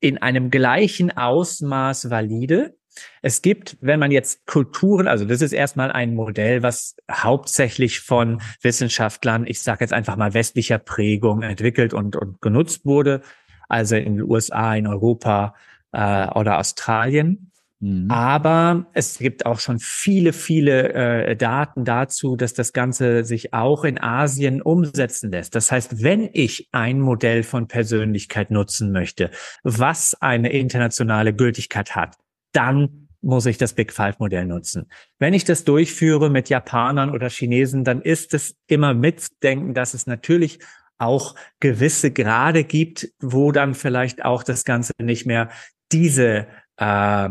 in 0.00 0.18
einem 0.18 0.50
gleichen 0.50 1.16
Ausmaß 1.16 2.10
valide. 2.10 2.76
Es 3.22 3.42
gibt, 3.42 3.76
wenn 3.80 4.00
man 4.00 4.10
jetzt 4.10 4.46
Kulturen, 4.46 5.06
also 5.06 5.24
das 5.24 5.42
ist 5.42 5.52
erstmal 5.52 5.90
ein 5.92 6.14
Modell, 6.14 6.62
was 6.62 6.96
hauptsächlich 7.10 8.00
von 8.00 8.40
Wissenschaftlern, 8.62 9.46
ich 9.46 9.62
sage 9.62 9.84
jetzt 9.84 9.92
einfach 9.92 10.16
mal 10.16 10.34
westlicher 10.34 10.78
Prägung 10.78 11.42
entwickelt 11.42 11.92
und, 11.92 12.16
und 12.16 12.40
genutzt 12.40 12.84
wurde, 12.84 13.22
also 13.68 13.96
in 13.96 14.16
den 14.16 14.22
USA, 14.22 14.74
in 14.74 14.86
Europa 14.86 15.54
äh, 15.92 16.28
oder 16.28 16.58
Australien. 16.58 17.50
Mhm. 17.80 18.10
Aber 18.10 18.86
es 18.94 19.18
gibt 19.18 19.44
auch 19.44 19.60
schon 19.60 19.78
viele, 19.78 20.32
viele 20.32 20.92
äh, 20.94 21.36
Daten 21.36 21.84
dazu, 21.84 22.36
dass 22.36 22.54
das 22.54 22.72
Ganze 22.72 23.24
sich 23.24 23.52
auch 23.52 23.84
in 23.84 24.00
Asien 24.00 24.62
umsetzen 24.62 25.30
lässt. 25.30 25.54
Das 25.54 25.70
heißt, 25.70 26.02
wenn 26.02 26.30
ich 26.32 26.68
ein 26.72 27.00
Modell 27.00 27.42
von 27.42 27.68
Persönlichkeit 27.68 28.50
nutzen 28.50 28.92
möchte, 28.92 29.30
was 29.62 30.14
eine 30.20 30.52
internationale 30.52 31.34
Gültigkeit 31.34 31.94
hat, 31.94 32.16
dann 32.52 33.08
muss 33.20 33.46
ich 33.46 33.58
das 33.58 33.74
Big 33.74 33.92
Five 33.92 34.18
Modell 34.20 34.46
nutzen. 34.46 34.88
Wenn 35.18 35.34
ich 35.34 35.44
das 35.44 35.64
durchführe 35.64 36.30
mit 36.30 36.48
Japanern 36.48 37.10
oder 37.10 37.28
Chinesen, 37.28 37.84
dann 37.84 38.00
ist 38.00 38.32
es 38.34 38.56
immer 38.68 38.94
mitdenken, 38.94 39.74
dass 39.74 39.94
es 39.94 40.06
natürlich 40.06 40.60
auch 40.98 41.34
gewisse 41.60 42.10
Grade 42.10 42.64
gibt, 42.64 43.08
wo 43.20 43.52
dann 43.52 43.74
vielleicht 43.74 44.24
auch 44.24 44.42
das 44.42 44.64
Ganze 44.64 44.92
nicht 45.00 45.26
mehr 45.26 45.50
diese 45.92 46.46
äh, 46.78 47.28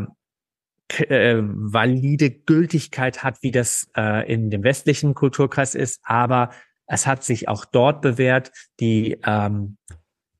äh, 0.88 1.41
valide 1.41 2.30
Gültigkeit 2.32 3.23
hat, 3.23 3.41
wie 3.41 3.51
das 3.51 3.88
äh, 3.97 4.32
in 4.32 4.49
dem 4.49 4.63
westlichen 4.63 5.13
Kulturkreis 5.13 5.75
ist, 5.75 5.99
aber 6.04 6.51
es 6.88 7.08
hat 7.08 7.23
sich 7.23 7.47
auch 7.47 7.65
dort 7.65 8.01
bewährt, 8.01 8.51
die 8.80 9.17
ähm, 9.25 9.78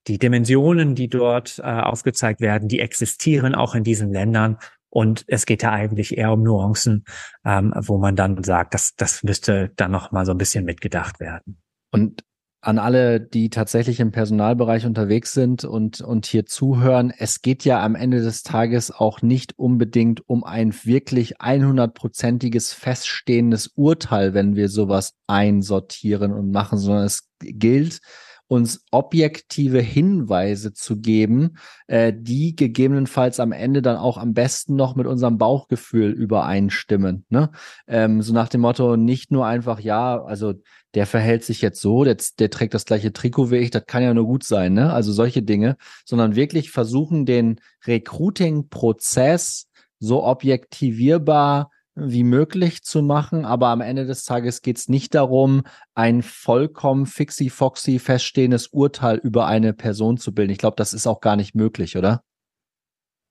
die 0.08 0.20
Dimensionen, 0.20 0.94
die 0.94 1.08
dort 1.08 1.58
äh, 1.58 1.64
aufgezeigt 1.64 2.40
werden, 2.40 2.68
die 2.68 2.80
existieren 2.80 3.56
auch 3.56 3.74
in 3.74 3.84
diesen 3.84 4.14
Ländern 4.14 4.60
und 4.96 5.26
es 5.28 5.46
geht 5.46 5.64
ja 5.64 5.72
eigentlich 5.72 6.18
eher 6.18 6.32
um 6.32 6.44
Nuancen, 6.44 7.04
ähm, 7.44 7.74
wo 7.76 7.98
man 7.98 8.16
dann 8.16 8.42
sagt, 8.44 8.74
das, 8.74 8.96
das 8.96 9.24
müsste 9.24 9.72
dann 9.76 9.92
noch 9.92 10.14
mal 10.14 10.26
so 10.26 10.32
ein 10.32 10.38
bisschen 10.38 10.64
mitgedacht 10.64 11.20
werden. 11.20 11.58
Und 11.92 12.24
an 12.66 12.80
alle, 12.80 13.22
die 13.22 13.52
tatsächlich 13.52 14.00
im 14.00 14.12
Personalbereich 14.12 14.88
unterwegs 14.88 15.34
sind 15.34 15.64
und, 15.64 16.02
und 16.02 16.26
hier 16.26 16.48
zuhören, 16.48 17.14
es 17.16 17.44
geht 17.44 17.64
ja 17.64 17.84
am 17.84 17.94
Ende 17.94 18.22
des 18.22 18.42
Tages 18.42 18.90
auch 18.90 19.22
nicht 19.22 19.60
unbedingt 19.60 20.28
um 20.28 20.44
ein 20.44 20.74
wirklich 20.84 21.40
100-prozentiges 21.40 22.74
feststehendes 22.74 23.68
Urteil, 23.76 24.34
wenn 24.34 24.56
wir 24.56 24.70
sowas 24.70 25.14
einsortieren 25.28 26.34
und 26.34 26.50
machen, 26.50 26.80
sondern 26.80 27.06
es 27.06 27.30
gilt, 27.40 28.00
uns 28.48 28.86
objektive 28.92 29.80
Hinweise 29.80 30.74
zu 30.74 31.00
geben, 31.00 31.58
äh, 31.88 32.14
die 32.16 32.56
gegebenenfalls 32.56 33.40
am 33.40 33.52
Ende 33.52 33.82
dann 33.82 33.98
auch 33.98 34.18
am 34.18 34.34
besten 34.34 34.76
noch 34.76 34.96
mit 34.96 35.08
unserem 35.08 35.38
Bauchgefühl 35.38 36.12
übereinstimmen. 36.12 37.26
Ne? 37.30 37.50
Ähm, 37.88 38.22
so 38.22 38.34
nach 38.34 38.50
dem 38.50 38.62
Motto, 38.62 38.98
nicht 38.98 39.32
nur 39.32 39.46
einfach, 39.48 39.80
ja, 39.80 40.24
also 40.24 40.54
der 40.94 41.08
verhält 41.08 41.44
sich 41.44 41.62
jetzt 41.62 41.82
so, 41.82 42.04
der, 42.04 42.18
der 42.40 42.50
trägt 42.50 42.74
das 42.74 42.86
gleiche 42.86 43.12
Trikot 43.12 43.52
wie 43.52 43.58
ich, 43.58 43.72
das 43.72 43.86
kann 43.86 44.04
ja 44.04 44.14
nur 44.14 44.26
gut 44.26 44.44
sein, 44.44 44.74
ne? 44.74 44.94
Also 44.94 45.12
solche 45.12 45.44
Dinge, 45.44 45.76
sondern 46.06 46.36
wirklich 46.36 46.72
versuchen, 46.72 47.26
den 47.26 47.60
Recruiting-Prozess 47.86 49.68
so 50.00 50.24
objektivierbar 50.24 51.70
wie 51.96 52.24
möglich 52.24 52.84
zu 52.84 53.02
machen, 53.02 53.46
aber 53.46 53.70
am 53.70 53.82
Ende 53.82 54.06
des 54.06 54.26
Tages 54.26 54.62
geht 54.62 54.78
es 54.78 54.90
nicht 54.90 55.16
darum, 55.16 55.64
ein 55.94 56.22
vollkommen 56.22 57.06
fixi-foxy 57.06 58.00
feststehendes 58.00 58.68
Urteil 58.68 59.18
über 59.18 59.48
eine 59.48 59.74
Person 59.74 60.18
zu 60.18 60.34
bilden. 60.34 60.52
Ich 60.52 60.58
glaube, 60.58 60.76
das 60.76 60.94
ist 60.94 61.08
auch 61.08 61.22
gar 61.22 61.38
nicht 61.38 61.56
möglich, 61.56 61.98
oder? 61.98 62.22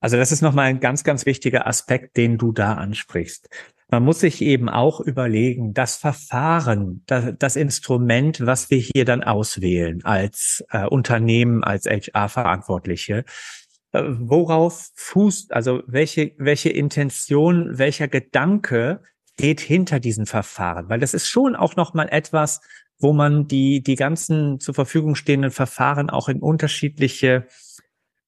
Also 0.01 0.17
das 0.17 0.33
ist 0.33 0.43
nochmal 0.43 0.67
ein 0.67 0.81
ganz, 0.81 1.05
ganz 1.05 1.25
wichtiger 1.25 1.67
Aspekt, 1.67 2.17
den 2.17 2.37
du 2.37 2.53
da 2.53 2.75
ansprichst. 2.75 3.49
Man 3.91 4.03
muss 4.03 4.21
sich 4.21 4.43
eben 4.43 4.69
auch 4.69 5.01
überlegen, 5.01 5.73
das 5.73 5.97
Verfahren, 5.97 7.03
das, 7.07 7.35
das 7.39 7.57
Instrument, 7.57 8.45
was 8.45 8.71
wir 8.71 8.79
hier 8.79 9.05
dann 9.05 9.23
auswählen 9.23 10.05
als 10.05 10.65
äh, 10.71 10.87
Unternehmen, 10.87 11.63
als 11.63 11.87
HR-Verantwortliche, 11.87 13.25
worauf 13.95 14.91
fußt, 14.95 15.53
also 15.53 15.83
welche, 15.87 16.33
welche 16.39 16.71
Intention, 16.71 17.79
welcher 17.79 18.09
Gedanke 18.09 19.03
steht 19.33 19.61
hinter 19.61 20.01
diesen 20.01 20.27
Verfahren? 20.27 20.89
Weil 20.89 21.01
das 21.01 21.15
ist 21.15 21.29
schon 21.29 21.55
auch 21.55 21.77
nochmal 21.77 22.09
etwas, 22.11 22.61
wo 22.99 23.13
man 23.13 23.47
die, 23.47 23.83
die 23.83 23.97
ganzen 23.97 24.61
zur 24.61 24.75
Verfügung 24.75 25.15
stehenden 25.15 25.51
Verfahren 25.51 26.11
auch 26.11 26.29
in 26.29 26.41
unterschiedliche, 26.41 27.47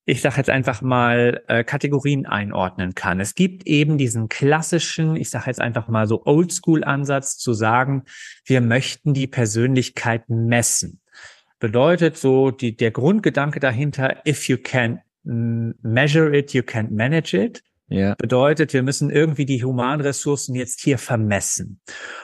ich 0.05 0.21
sage 0.21 0.37
jetzt 0.37 0.51
einfach 0.51 0.83
mal, 0.83 1.43
äh, 1.49 1.65
Kategorien 1.65 2.27
einordnen 2.27 2.95
kann. 2.95 3.19
Es 3.21 3.35
gibt 3.35 3.67
eben 3.67 3.99
diesen 3.99 4.29
klassischen, 4.29 5.17
ich 5.17 5.31
sage 5.31 5.47
jetzt 5.47 5.61
einfach 5.61 5.89
mal 5.89 6.07
so 6.07 6.25
Oldschool-Ansatz 6.25 7.39
zu 7.39 7.55
sagen, 7.55 8.05
wir 8.45 8.61
möchten 8.61 9.15
die 9.15 9.27
Persönlichkeit 9.27 10.29
messen. 10.29 11.01
Bedeutet 11.59 12.17
so 12.19 12.51
die, 12.51 12.77
der 12.77 12.91
Grundgedanke 12.91 13.61
dahinter, 13.61 14.23
if 14.27 14.49
you 14.49 14.59
can 14.59 15.01
measure 15.27 16.33
it, 16.35 16.55
you 16.55 16.63
can't 16.63 16.91
manage 16.91 17.35
it. 17.35 17.63
Ja. 17.89 18.15
Bedeutet, 18.17 18.73
wir 18.73 18.83
müssen 18.83 19.11
irgendwie 19.11 19.45
die 19.45 19.63
Humanressourcen 19.63 20.57
jetzt 20.57 20.81
hier 20.81 20.99
vermessen. 20.99 21.81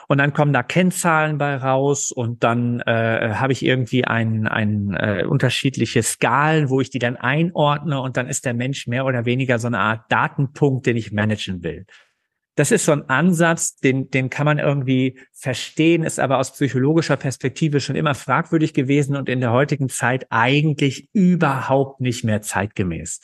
Und 0.09 0.17
dann 0.17 0.33
kommen 0.33 0.51
da 0.51 0.61
Kennzahlen 0.61 1.37
bei 1.37 1.55
raus 1.55 2.11
und 2.11 2.43
dann 2.43 2.81
äh, 2.81 3.35
habe 3.35 3.53
ich 3.53 3.63
irgendwie 3.63 4.03
ein, 4.03 4.45
ein 4.45 4.93
äh, 4.93 5.23
unterschiedliche 5.25 6.03
Skalen, 6.03 6.69
wo 6.69 6.81
ich 6.81 6.89
die 6.89 6.99
dann 6.99 7.15
einordne 7.15 8.01
und 8.01 8.17
dann 8.17 8.27
ist 8.27 8.45
der 8.45 8.53
Mensch 8.53 8.87
mehr 8.87 9.05
oder 9.05 9.25
weniger 9.25 9.57
so 9.57 9.67
eine 9.67 9.79
Art 9.79 10.11
Datenpunkt, 10.11 10.85
den 10.85 10.97
ich 10.97 11.13
managen 11.13 11.63
will. 11.63 11.85
Das 12.55 12.71
ist 12.71 12.85
so 12.85 12.91
ein 12.91 13.09
Ansatz, 13.09 13.77
den, 13.77 14.11
den 14.11 14.29
kann 14.29 14.45
man 14.45 14.59
irgendwie 14.59 15.19
verstehen, 15.31 16.03
ist 16.03 16.19
aber 16.19 16.37
aus 16.37 16.53
psychologischer 16.53 17.17
Perspektive 17.17 17.79
schon 17.79 17.95
immer 17.95 18.13
fragwürdig 18.13 18.73
gewesen 18.73 19.15
und 19.15 19.27
in 19.27 19.39
der 19.39 19.51
heutigen 19.51 19.89
Zeit 19.89 20.27
eigentlich 20.29 21.09
überhaupt 21.13 21.99
nicht 21.99 22.23
mehr 22.23 22.41
zeitgemäß. 22.41 23.21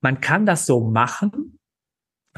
Man 0.00 0.20
kann 0.20 0.46
das 0.46 0.64
so 0.64 0.80
machen, 0.80 1.58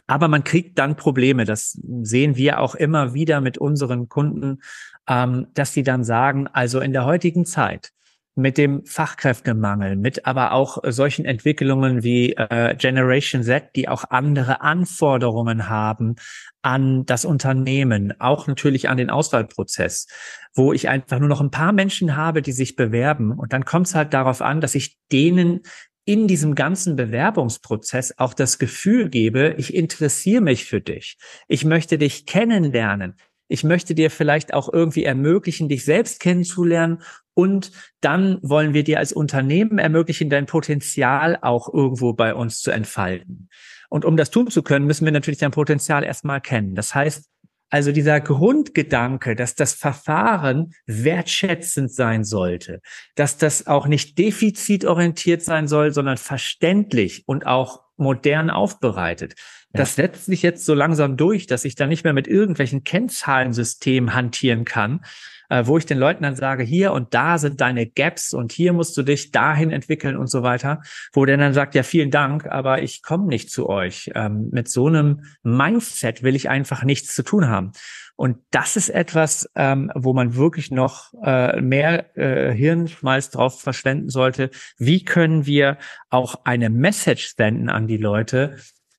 aber 0.07 0.29
man 0.29 0.45
kriegt 0.45 0.79
dann 0.79 0.97
Probleme. 0.97 1.45
Das 1.45 1.79
sehen 2.03 2.37
wir 2.37 2.61
auch 2.61 2.75
immer 2.75 3.15
wieder 3.15 3.41
mit 3.41 3.59
unseren 3.59 4.09
Kunden, 4.09 4.63
ähm, 5.09 5.47
dass 5.55 5.73
sie 5.73 5.83
dann 5.83 6.05
sagen, 6.05 6.49
also 6.49 6.81
in 6.81 6.93
der 6.93 7.05
heutigen 7.05 7.45
Zeit 7.45 7.93
mit 8.37 8.59
dem 8.59 8.85
Fachkräftemangel, 8.85 9.97
mit 9.97 10.27
aber 10.27 10.53
auch 10.53 10.79
solchen 10.87 11.25
Entwicklungen 11.25 12.03
wie 12.03 12.35
äh, 12.35 12.77
Generation 12.77 13.43
Z, 13.43 13.71
die 13.75 13.89
auch 13.89 14.05
andere 14.11 14.61
Anforderungen 14.61 15.71
haben 15.71 16.17
an 16.61 17.07
das 17.07 17.25
Unternehmen, 17.25 18.13
auch 18.21 18.47
natürlich 18.47 18.91
an 18.91 18.99
den 18.99 19.09
Auswahlprozess, 19.09 20.07
wo 20.55 20.75
ich 20.75 20.89
einfach 20.89 21.19
nur 21.19 21.29
noch 21.29 21.41
ein 21.41 21.51
paar 21.51 21.73
Menschen 21.73 22.15
habe, 22.15 22.43
die 22.43 22.53
sich 22.53 22.77
bewerben. 22.77 23.33
Und 23.33 23.55
dann 23.55 23.65
kommt 23.65 23.87
es 23.87 23.95
halt 23.95 24.13
darauf 24.13 24.43
an, 24.43 24.61
dass 24.61 24.75
ich 24.75 24.99
denen 25.11 25.63
in 26.05 26.29
diesem 26.29 26.55
ganzen 26.55 26.95
Bewerbungsprozess 26.95 28.15
auch 28.19 28.33
das 28.33 28.59
Gefühl 28.59 29.09
gebe, 29.09 29.55
ich 29.59 29.75
interessiere 29.75 30.41
mich 30.41 30.65
für 30.65 30.81
dich. 30.81 31.19
Ich 31.49 31.65
möchte 31.65 31.99
dich 31.99 32.27
kennenlernen. 32.27 33.17
Ich 33.49 33.65
möchte 33.65 33.95
dir 33.95 34.11
vielleicht 34.11 34.55
auch 34.55 34.73
irgendwie 34.73 35.05
ermöglichen, 35.05 35.69
dich 35.69 35.85
selbst 35.85 36.21
kennenzulernen 36.21 37.03
und 37.35 37.71
dann 38.01 38.39
wollen 38.43 38.75
wir 38.75 38.83
dir 38.83 38.99
als 38.99 39.13
Unternehmen 39.13 39.79
ermöglichen, 39.79 40.31
dein 40.31 40.47
Potenzial 40.47 41.39
auch 41.43 41.73
irgendwo 41.73 42.13
bei 42.13 42.35
uns 42.35 42.61
zu 42.61 42.71
entfalten. 42.71 43.49
Und 43.89 44.05
um 44.05 44.17
das 44.17 44.31
tun 44.31 44.51
zu 44.51 44.63
können, 44.63 44.87
müssen 44.87 45.05
wir 45.05 45.13
natürlich 45.13 45.39
dein 45.39 45.51
Potenzial 45.51 46.03
erstmal 46.03 46.41
kennen. 46.41 46.75
Das 46.75 46.95
heißt, 46.95 47.29
also 47.69 47.93
dieser 47.93 48.21
Grundgedanke, 48.21 49.35
dass 49.35 49.55
das 49.55 49.75
Verfahren 49.75 50.73
wertschätzend 50.87 51.93
sein 51.93 52.23
sollte, 52.25 52.81
dass 53.17 53.39
das 53.39 53.67
auch 53.67 53.87
nicht 53.87 54.19
defizitorientiert 54.19 55.43
sein 55.43 55.67
soll, 55.67 55.93
sondern 55.93 56.17
verständlich 56.17 57.25
und 57.27 57.47
auch 57.47 57.83
modern 57.97 58.51
aufbereitet. 58.51 59.35
Das 59.73 59.95
setzt 59.95 60.27
sich 60.27 60.43
jetzt 60.43 60.65
so 60.65 60.75
langsam 60.75 61.17
durch, 61.17 61.47
dass 61.47 61.65
ich 61.65 61.75
da 61.75 61.87
nicht 61.87 62.05
mehr 62.05 62.13
mit 62.13 62.29
irgendwelchen 62.29 62.85
Kennzahlensystemen 62.85 64.15
hantieren 64.15 64.65
kann, 64.65 65.01
äh, 65.49 65.67
wo 65.67 65.79
ich 65.79 65.87
den 65.87 65.99
Leuten 65.99 66.23
dann 66.23 66.37
sage, 66.37 66.63
hier 66.63 66.93
und 66.93 67.15
da 67.15 67.39
sind 67.39 67.61
deine 67.61 67.87
Gaps 67.87 68.33
und 68.33 68.53
hier 68.53 68.73
musst 68.73 68.97
du 68.97 69.03
dich 69.03 69.33
dahin 69.33 69.71
entwickeln 69.71 70.17
und 70.17 70.29
so 70.29 70.43
weiter, 70.43 70.83
wo 71.13 71.25
der 71.25 71.37
dann 71.37 71.53
sagt, 71.53 71.75
ja, 71.75 71.83
vielen 71.83 72.11
Dank, 72.11 72.47
aber 72.47 72.83
ich 72.83 73.03
komme 73.03 73.27
nicht 73.27 73.51
zu 73.51 73.69
euch. 73.69 74.11
Ähm, 74.15 74.49
mit 74.53 74.69
so 74.69 74.87
einem 74.87 75.23
Mindset 75.43 76.23
will 76.23 76.37
ich 76.37 76.49
einfach 76.49 76.83
nichts 76.83 77.15
zu 77.15 77.23
tun 77.23 77.49
haben. 77.49 77.73
Und 78.17 78.39
das 78.51 78.77
ist 78.77 78.89
etwas, 78.89 79.51
ähm, 79.57 79.93
wo 79.95 80.15
man 80.15 80.37
wirklich 80.37 80.71
noch 80.71 81.13
äh, 81.23 81.61
mehr 81.61 82.17
äh, 82.17 82.55
Hirnschmalz 82.55 83.29
drauf 83.29 83.61
verschwenden 83.61 84.09
sollte. 84.09 84.51
Wie 84.79 85.05
können 85.05 85.45
wir 85.45 85.77
auch 86.09 86.37
eine 86.45 86.71
Message 86.71 87.35
senden 87.37 87.69
an 87.69 87.87
die 87.87 87.99
Leute, 87.99 88.57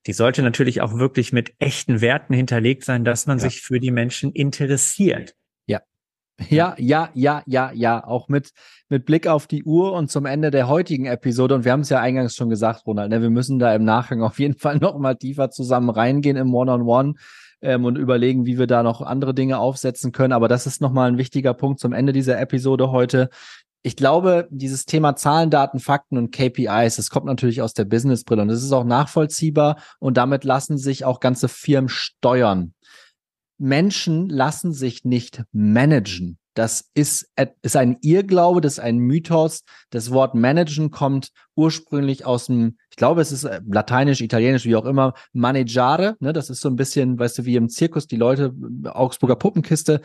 die 0.07 0.13
sollte 0.13 0.41
natürlich 0.41 0.81
auch 0.81 0.97
wirklich 0.97 1.33
mit 1.33 1.53
echten 1.59 2.01
Werten 2.01 2.33
hinterlegt 2.33 2.85
sein, 2.85 3.03
dass 3.03 3.27
man 3.27 3.37
ja. 3.37 3.43
sich 3.43 3.61
für 3.61 3.79
die 3.79 3.91
Menschen 3.91 4.31
interessiert. 4.31 5.35
Ja, 6.49 6.75
ja, 6.77 7.11
ja, 7.15 7.41
ja, 7.45 7.71
ja, 7.73 8.03
auch 8.05 8.27
mit, 8.27 8.51
mit 8.89 9.05
Blick 9.05 9.27
auf 9.27 9.47
die 9.47 9.63
Uhr 9.63 9.93
und 9.93 10.11
zum 10.11 10.25
Ende 10.25 10.51
der 10.51 10.67
heutigen 10.67 11.07
Episode. 11.07 11.55
Und 11.55 11.65
wir 11.65 11.71
haben 11.71 11.79
es 11.81 11.89
ja 11.89 11.99
eingangs 11.99 12.35
schon 12.35 12.49
gesagt, 12.49 12.85
Ronald, 12.85 13.09
ne, 13.09 13.21
wir 13.21 13.31
müssen 13.31 13.57
da 13.57 13.73
im 13.73 13.83
Nachgang 13.83 14.21
auf 14.21 14.39
jeden 14.39 14.53
Fall 14.59 14.77
noch 14.77 14.97
mal 14.99 15.15
tiefer 15.15 15.49
zusammen 15.49 15.89
reingehen 15.89 16.37
im 16.37 16.53
One-on-One. 16.53 17.09
-on 17.09 17.13
-One, 17.13 17.19
ähm, 17.61 17.85
und 17.85 17.97
überlegen, 17.97 18.45
wie 18.45 18.59
wir 18.59 18.67
da 18.67 18.83
noch 18.83 19.01
andere 19.01 19.33
Dinge 19.33 19.57
aufsetzen 19.57 20.11
können. 20.11 20.33
Aber 20.33 20.47
das 20.47 20.67
ist 20.67 20.79
nochmal 20.79 21.09
ein 21.09 21.17
wichtiger 21.17 21.53
Punkt 21.53 21.79
zum 21.79 21.93
Ende 21.93 22.13
dieser 22.13 22.39
Episode 22.39 22.91
heute. 22.91 23.29
Ich 23.83 23.95
glaube, 23.95 24.47
dieses 24.49 24.85
Thema 24.85 25.15
Zahlen, 25.15 25.49
Daten, 25.49 25.79
Fakten 25.79 26.17
und 26.17 26.31
KPIs, 26.31 26.97
das 26.97 27.09
kommt 27.09 27.25
natürlich 27.25 27.61
aus 27.61 27.73
der 27.73 27.85
Businessbrille 27.85 28.41
und 28.41 28.47
das 28.49 28.63
ist 28.63 28.71
auch 28.71 28.83
nachvollziehbar 28.83 29.77
und 29.99 30.17
damit 30.17 30.43
lassen 30.43 30.77
sich 30.77 31.05
auch 31.05 31.19
ganze 31.19 31.47
Firmen 31.47 31.89
steuern. 31.89 32.73
Menschen 33.57 34.29
lassen 34.29 34.73
sich 34.73 35.03
nicht 35.03 35.43
managen. 35.51 36.37
Das 36.57 36.89
ist, 36.95 37.31
ist 37.61 37.75
ein 37.75 37.97
Irrglaube, 38.01 38.61
das 38.61 38.73
ist 38.73 38.79
ein 38.79 38.97
Mythos. 38.97 39.61
Das 39.91 40.09
Wort 40.09 40.33
managen 40.33 40.89
kommt 40.89 41.29
ursprünglich 41.55 42.25
aus 42.25 42.47
dem, 42.47 42.77
ich 42.89 42.95
glaube, 42.95 43.21
es 43.21 43.31
ist 43.31 43.43
äh, 43.43 43.61
lateinisch, 43.67 44.21
italienisch, 44.21 44.65
wie 44.65 44.75
auch 44.75 44.85
immer, 44.85 45.13
manegare. 45.33 46.15
Ne? 46.19 46.33
Das 46.33 46.49
ist 46.49 46.61
so 46.61 46.69
ein 46.69 46.75
bisschen, 46.75 47.19
weißt 47.19 47.37
du, 47.37 47.45
wie 47.45 47.57
im 47.57 47.69
Zirkus, 47.69 48.07
die 48.07 48.15
Leute, 48.15 48.55
Augsburger 48.85 49.35
Puppenkiste. 49.35 50.01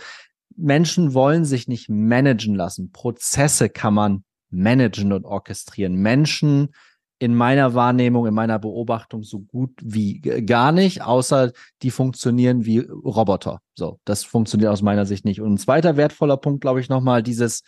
Menschen 0.56 1.14
wollen 1.14 1.44
sich 1.44 1.68
nicht 1.68 1.88
managen 1.88 2.54
lassen. 2.54 2.92
Prozesse 2.92 3.68
kann 3.68 3.94
man 3.94 4.24
managen 4.50 5.12
und 5.12 5.24
orchestrieren. 5.24 5.94
Menschen 5.96 6.70
in 7.18 7.34
meiner 7.36 7.74
Wahrnehmung, 7.74 8.26
in 8.26 8.34
meiner 8.34 8.58
Beobachtung 8.58 9.22
so 9.22 9.38
gut 9.40 9.70
wie 9.80 10.20
gar 10.20 10.72
nicht, 10.72 11.02
außer 11.02 11.52
die 11.82 11.92
funktionieren 11.92 12.64
wie 12.64 12.80
Roboter. 12.80 13.60
So, 13.74 14.00
das 14.04 14.24
funktioniert 14.24 14.70
aus 14.70 14.82
meiner 14.82 15.06
Sicht 15.06 15.24
nicht. 15.24 15.40
Und 15.40 15.54
ein 15.54 15.58
zweiter 15.58 15.96
wertvoller 15.96 16.36
Punkt, 16.36 16.62
glaube 16.62 16.80
ich, 16.80 16.88
nochmal 16.88 17.22
dieses, 17.22 17.62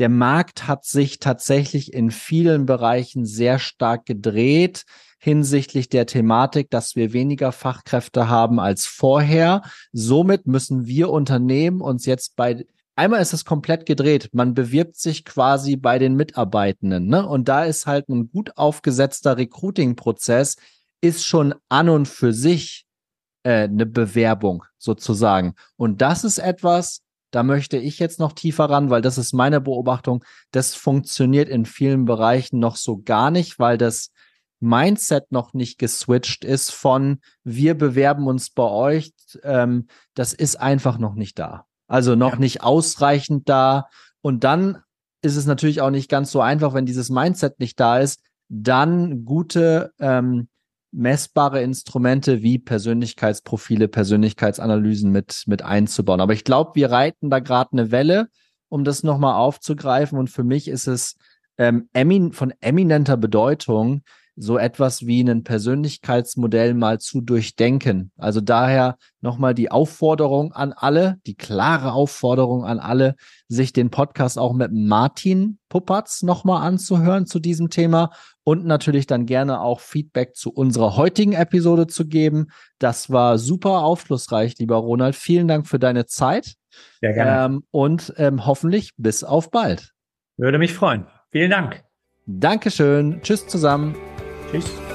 der 0.00 0.08
Markt 0.08 0.66
hat 0.66 0.84
sich 0.84 1.20
tatsächlich 1.20 1.92
in 1.92 2.10
vielen 2.10 2.66
Bereichen 2.66 3.24
sehr 3.24 3.60
stark 3.60 4.04
gedreht 4.04 4.82
hinsichtlich 5.24 5.88
der 5.88 6.06
Thematik, 6.06 6.68
dass 6.68 6.96
wir 6.96 7.12
weniger 7.12 7.52
Fachkräfte 7.52 8.28
haben 8.28 8.58
als 8.58 8.86
vorher. 8.86 9.62
Somit 9.92 10.48
müssen 10.48 10.86
wir 10.86 11.10
Unternehmen 11.10 11.80
uns 11.80 12.06
jetzt 12.06 12.34
bei 12.34 12.66
einmal 12.96 13.22
ist 13.22 13.32
es 13.32 13.44
komplett 13.44 13.86
gedreht. 13.86 14.30
Man 14.32 14.52
bewirbt 14.52 14.96
sich 14.96 15.24
quasi 15.24 15.76
bei 15.76 16.00
den 16.00 16.16
Mitarbeitenden, 16.16 17.06
ne? 17.06 17.24
Und 17.24 17.48
da 17.48 17.64
ist 17.64 17.86
halt 17.86 18.08
ein 18.08 18.32
gut 18.32 18.56
aufgesetzter 18.56 19.36
Recruiting-Prozess, 19.36 20.56
ist 21.00 21.24
schon 21.24 21.54
an 21.68 21.88
und 21.88 22.08
für 22.08 22.32
sich 22.32 22.84
äh, 23.44 23.62
eine 23.62 23.86
Bewerbung 23.86 24.64
sozusagen. 24.76 25.54
Und 25.76 26.02
das 26.02 26.24
ist 26.24 26.38
etwas, 26.38 27.02
da 27.30 27.44
möchte 27.44 27.76
ich 27.76 28.00
jetzt 28.00 28.18
noch 28.18 28.32
tiefer 28.32 28.64
ran, 28.64 28.90
weil 28.90 29.02
das 29.02 29.18
ist 29.18 29.32
meine 29.32 29.60
Beobachtung. 29.60 30.24
Das 30.50 30.74
funktioniert 30.74 31.48
in 31.48 31.64
vielen 31.64 32.06
Bereichen 32.06 32.58
noch 32.58 32.74
so 32.74 33.00
gar 33.02 33.30
nicht, 33.30 33.60
weil 33.60 33.78
das 33.78 34.10
Mindset 34.62 35.32
noch 35.32 35.54
nicht 35.54 35.78
geswitcht 35.78 36.44
ist 36.44 36.70
von 36.70 37.18
wir 37.44 37.74
bewerben 37.76 38.26
uns 38.26 38.50
bei 38.50 38.68
euch. 38.68 39.12
Ähm, 39.42 39.88
das 40.14 40.32
ist 40.32 40.56
einfach 40.56 40.98
noch 40.98 41.14
nicht 41.14 41.38
da. 41.38 41.66
Also 41.88 42.14
noch 42.14 42.34
ja. 42.34 42.38
nicht 42.38 42.62
ausreichend 42.62 43.48
da. 43.48 43.88
Und 44.20 44.44
dann 44.44 44.78
ist 45.20 45.36
es 45.36 45.46
natürlich 45.46 45.80
auch 45.80 45.90
nicht 45.90 46.08
ganz 46.08 46.30
so 46.30 46.40
einfach, 46.40 46.74
wenn 46.74 46.86
dieses 46.86 47.10
Mindset 47.10 47.60
nicht 47.60 47.78
da 47.78 47.98
ist, 47.98 48.22
dann 48.48 49.24
gute 49.24 49.92
ähm, 49.98 50.48
messbare 50.92 51.62
Instrumente 51.62 52.42
wie 52.42 52.58
Persönlichkeitsprofile, 52.58 53.88
Persönlichkeitsanalysen 53.88 55.10
mit, 55.10 55.44
mit 55.46 55.62
einzubauen. 55.62 56.20
Aber 56.20 56.34
ich 56.34 56.44
glaube, 56.44 56.72
wir 56.74 56.90
reiten 56.90 57.30
da 57.30 57.40
gerade 57.40 57.72
eine 57.72 57.90
Welle, 57.90 58.28
um 58.68 58.84
das 58.84 59.02
nochmal 59.02 59.34
aufzugreifen. 59.34 60.18
Und 60.18 60.28
für 60.28 60.44
mich 60.44 60.68
ist 60.68 60.86
es 60.86 61.16
ähm, 61.58 61.88
emin 61.92 62.32
von 62.32 62.52
eminenter 62.60 63.16
Bedeutung, 63.16 64.02
so 64.36 64.56
etwas 64.56 65.06
wie 65.06 65.22
ein 65.22 65.44
Persönlichkeitsmodell 65.44 66.74
mal 66.74 66.98
zu 66.98 67.20
durchdenken. 67.20 68.12
Also 68.16 68.40
daher 68.40 68.96
nochmal 69.20 69.54
die 69.54 69.70
Aufforderung 69.70 70.52
an 70.52 70.72
alle, 70.72 71.18
die 71.26 71.34
klare 71.34 71.92
Aufforderung 71.92 72.64
an 72.64 72.78
alle, 72.78 73.14
sich 73.48 73.72
den 73.72 73.90
Podcast 73.90 74.38
auch 74.38 74.54
mit 74.54 74.72
Martin 74.72 75.58
Puppatz 75.68 76.22
nochmal 76.22 76.66
anzuhören 76.66 77.26
zu 77.26 77.40
diesem 77.40 77.68
Thema 77.68 78.10
und 78.44 78.64
natürlich 78.64 79.06
dann 79.06 79.26
gerne 79.26 79.60
auch 79.60 79.80
Feedback 79.80 80.34
zu 80.34 80.50
unserer 80.52 80.96
heutigen 80.96 81.32
Episode 81.32 81.86
zu 81.86 82.06
geben. 82.06 82.46
Das 82.78 83.10
war 83.10 83.38
super 83.38 83.82
aufschlussreich, 83.82 84.58
lieber 84.58 84.76
Ronald. 84.76 85.14
Vielen 85.14 85.48
Dank 85.48 85.66
für 85.66 85.78
deine 85.78 86.06
Zeit. 86.06 86.54
Ja, 87.00 87.12
gerne. 87.12 87.54
Ähm, 87.54 87.64
und 87.70 88.14
ähm, 88.16 88.46
hoffentlich 88.46 88.92
bis 88.96 89.24
auf 89.24 89.50
bald. 89.50 89.92
Würde 90.36 90.58
mich 90.58 90.72
freuen. 90.72 91.06
Vielen 91.30 91.50
Dank. 91.50 91.84
Dankeschön. 92.26 93.20
Tschüss 93.22 93.46
zusammen. 93.46 93.94
Tschüss. 94.52 94.91